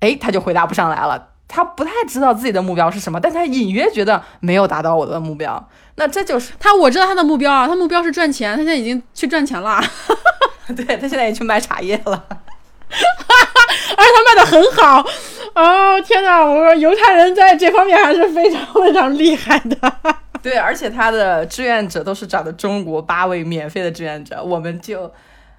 [0.00, 1.30] 哎，他就回答不上来了。
[1.46, 6.74] 他不太知道自己的目标是什么，但他隐约觉得没有达到我的目标，那这就是他。
[6.74, 9.80] 我知道他的目标啊，他目标是赚钱，他现在已经去赚钱了。
[10.74, 15.06] 对他现在也去卖茶叶了， 而且他卖的很好。
[15.54, 16.44] 哦天哪！
[16.44, 19.76] 我说犹太人在这方面还是非常非常厉害的。
[20.42, 25.12] 对，而且他的志愿者都是找的中国八位免费的志愿者，我们就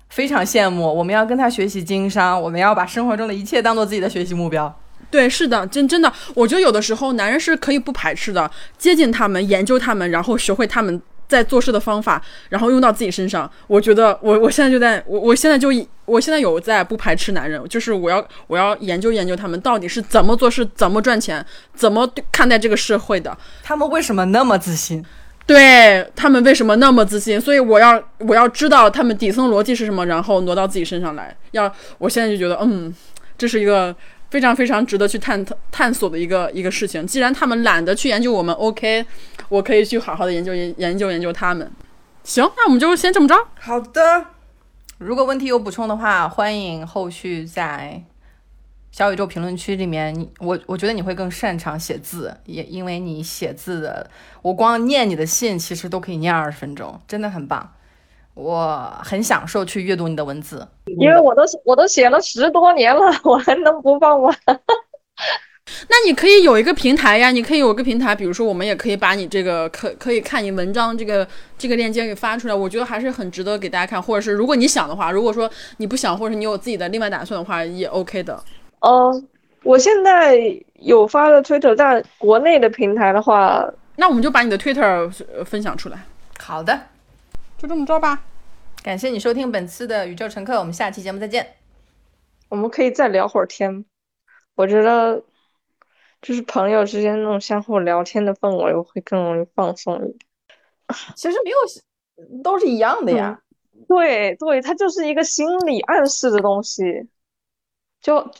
[0.09, 0.83] 非常羡慕。
[0.83, 4.75] 我们要跟他学习经商，我们要把生活中的一切当做自己的学习目标。
[5.16, 13.49] 对，是的，真真的，我觉得有的时候男人是可以不排斥的，接近他们，研究他们，然后学会他们在做事的方法，然后用到自己身上。
[13.68, 15.70] 我觉得我我现在就在我我现在就
[16.03, 21.43] 我现在有在不排斥男人，就是我要我要研究研究他们到底是怎么做事、怎么赚钱、
[21.74, 23.36] 怎么看待这个社会的。
[23.63, 25.01] 他们为什么那么自信？
[25.47, 27.39] 对他们为什么那么自信？
[27.39, 31.34] 所以我要我要知道他们底层逻辑是什么，然后挪到自己身上来。
[31.51, 32.93] 要我现在就觉得，嗯，
[33.38, 33.95] 这是一个
[34.30, 37.05] 非常非常值得去探探索的一个一个事情。
[37.05, 39.05] 既然他们懒得去研究我们，OK，
[39.49, 41.71] 我可以去好好的研究研研究研究他们。
[42.23, 43.36] 行，那我们就先这么着。
[43.59, 44.26] 好的，
[44.97, 48.03] 如果问题有补充的话，欢迎后续在。
[48.91, 54.09] 小宇宙评论区里面，我我觉得你会更擅长写字，也因为你写字的，
[54.41, 57.73] 我光念你的信其实都可以念二十分钟，真的很棒，
[58.36, 60.67] 我很享受去阅读你的文字，
[60.99, 64.36] 因为我都我都写了十多年了， 我还能不放吗？
[65.89, 71.27] 那你可以有一个平台呀，你可以有一个平台，比如说我们也可以把你这个可可以看你文章这个
[71.57, 78.39] 这个链接给发出来，我觉得还是很值得给大家看，或者是如果你想的话，如果说你不想，或者是你有自己的另外打算的话，也 OK 的。
[78.81, 79.27] 嗯，
[79.63, 80.38] 我现在
[80.81, 83.65] 有发了 Twitter，在国内的平台的话，
[83.95, 85.09] 那我们就把你的 Twitter
[85.45, 85.97] 分享出来。
[86.39, 86.79] 好的，
[87.57, 88.23] 就这么着吧。
[88.83, 91.55] 感谢你收听本次的宇宙乘客，我们下期节目再见。
[92.49, 93.85] 我们可以再聊会儿天，
[94.55, 95.23] 我觉得
[96.21, 100.19] 就是朋友之间那种相互聊天的氛围会更容易放松一点。
[101.15, 103.41] 其实没有，都是一样的呀。
[103.87, 107.07] 对对，它就是一个心理暗示的东西，
[108.01, 108.31] 就。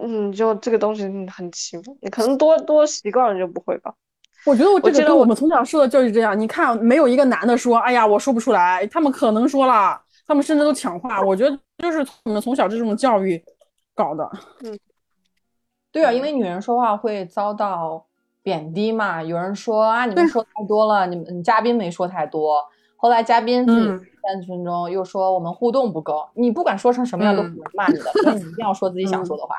[0.00, 3.92] 嗯，就这个东西很奇怪，你可能多多习惯了就不会吧。
[4.44, 6.38] 我觉得我这个跟我们从小受的教育这样。
[6.38, 11.20] 你看，没有一个男的说：“哎呀，我说不出来。”他们可能说了，他们甚至都抢话。
[11.20, 13.42] 我觉得就是我们从小这种教育
[13.94, 14.30] 搞的。
[14.64, 14.78] 嗯，
[15.92, 18.06] 对啊，因为女人说话会遭到
[18.42, 19.22] 贬低嘛。
[19.22, 22.64] 有人说啊，你们说太多了，你们嘉宾没说太多。
[22.96, 23.86] 后来嘉宾自己
[24.22, 26.28] 三十分钟又说我们互动不够。
[26.34, 29.56] 你不管说成什么样都不能骂你的，所以你一定要说自己想说的话。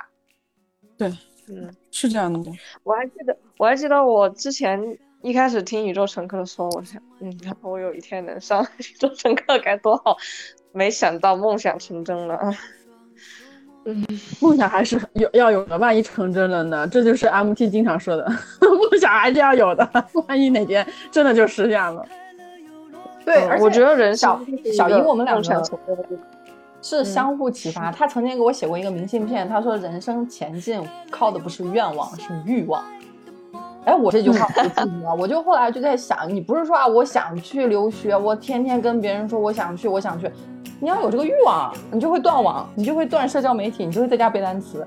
[0.97, 1.09] 对，
[1.49, 2.45] 嗯，是这样的吗？
[2.83, 10.15] 我还记得，我还记得我之前一开始听宇宙乘客的时候，我想，嗯，然后我有一天能上 宇宙乘客该多好。
[10.71, 12.39] 没想到梦想成真了，
[13.85, 14.05] 嗯，
[14.39, 16.87] 梦想还是有要有的，万一成真了呢？
[16.87, 18.23] 这就是 MT 经常说的，
[18.61, 22.05] 梦想还是要有的，万一哪天真的就实现了。
[23.25, 24.39] 对，我觉得人小
[24.75, 25.69] 小姨我们两个。
[26.81, 27.91] 是相互启发。
[27.91, 32.83] 他曾经给我写过一个明信片，他说：“人生前进靠的不是愿望，是欲望。”
[33.85, 34.69] 哎，我这句话我记
[35.01, 40.29] 得，我就后来就在想，你不是说啊，我想去留学，我天天跟别人说我想去，我想去，
[40.79, 44.85] 你要有这个欲望，你就会断网，你就会断社交媒体，你就会在家背单词。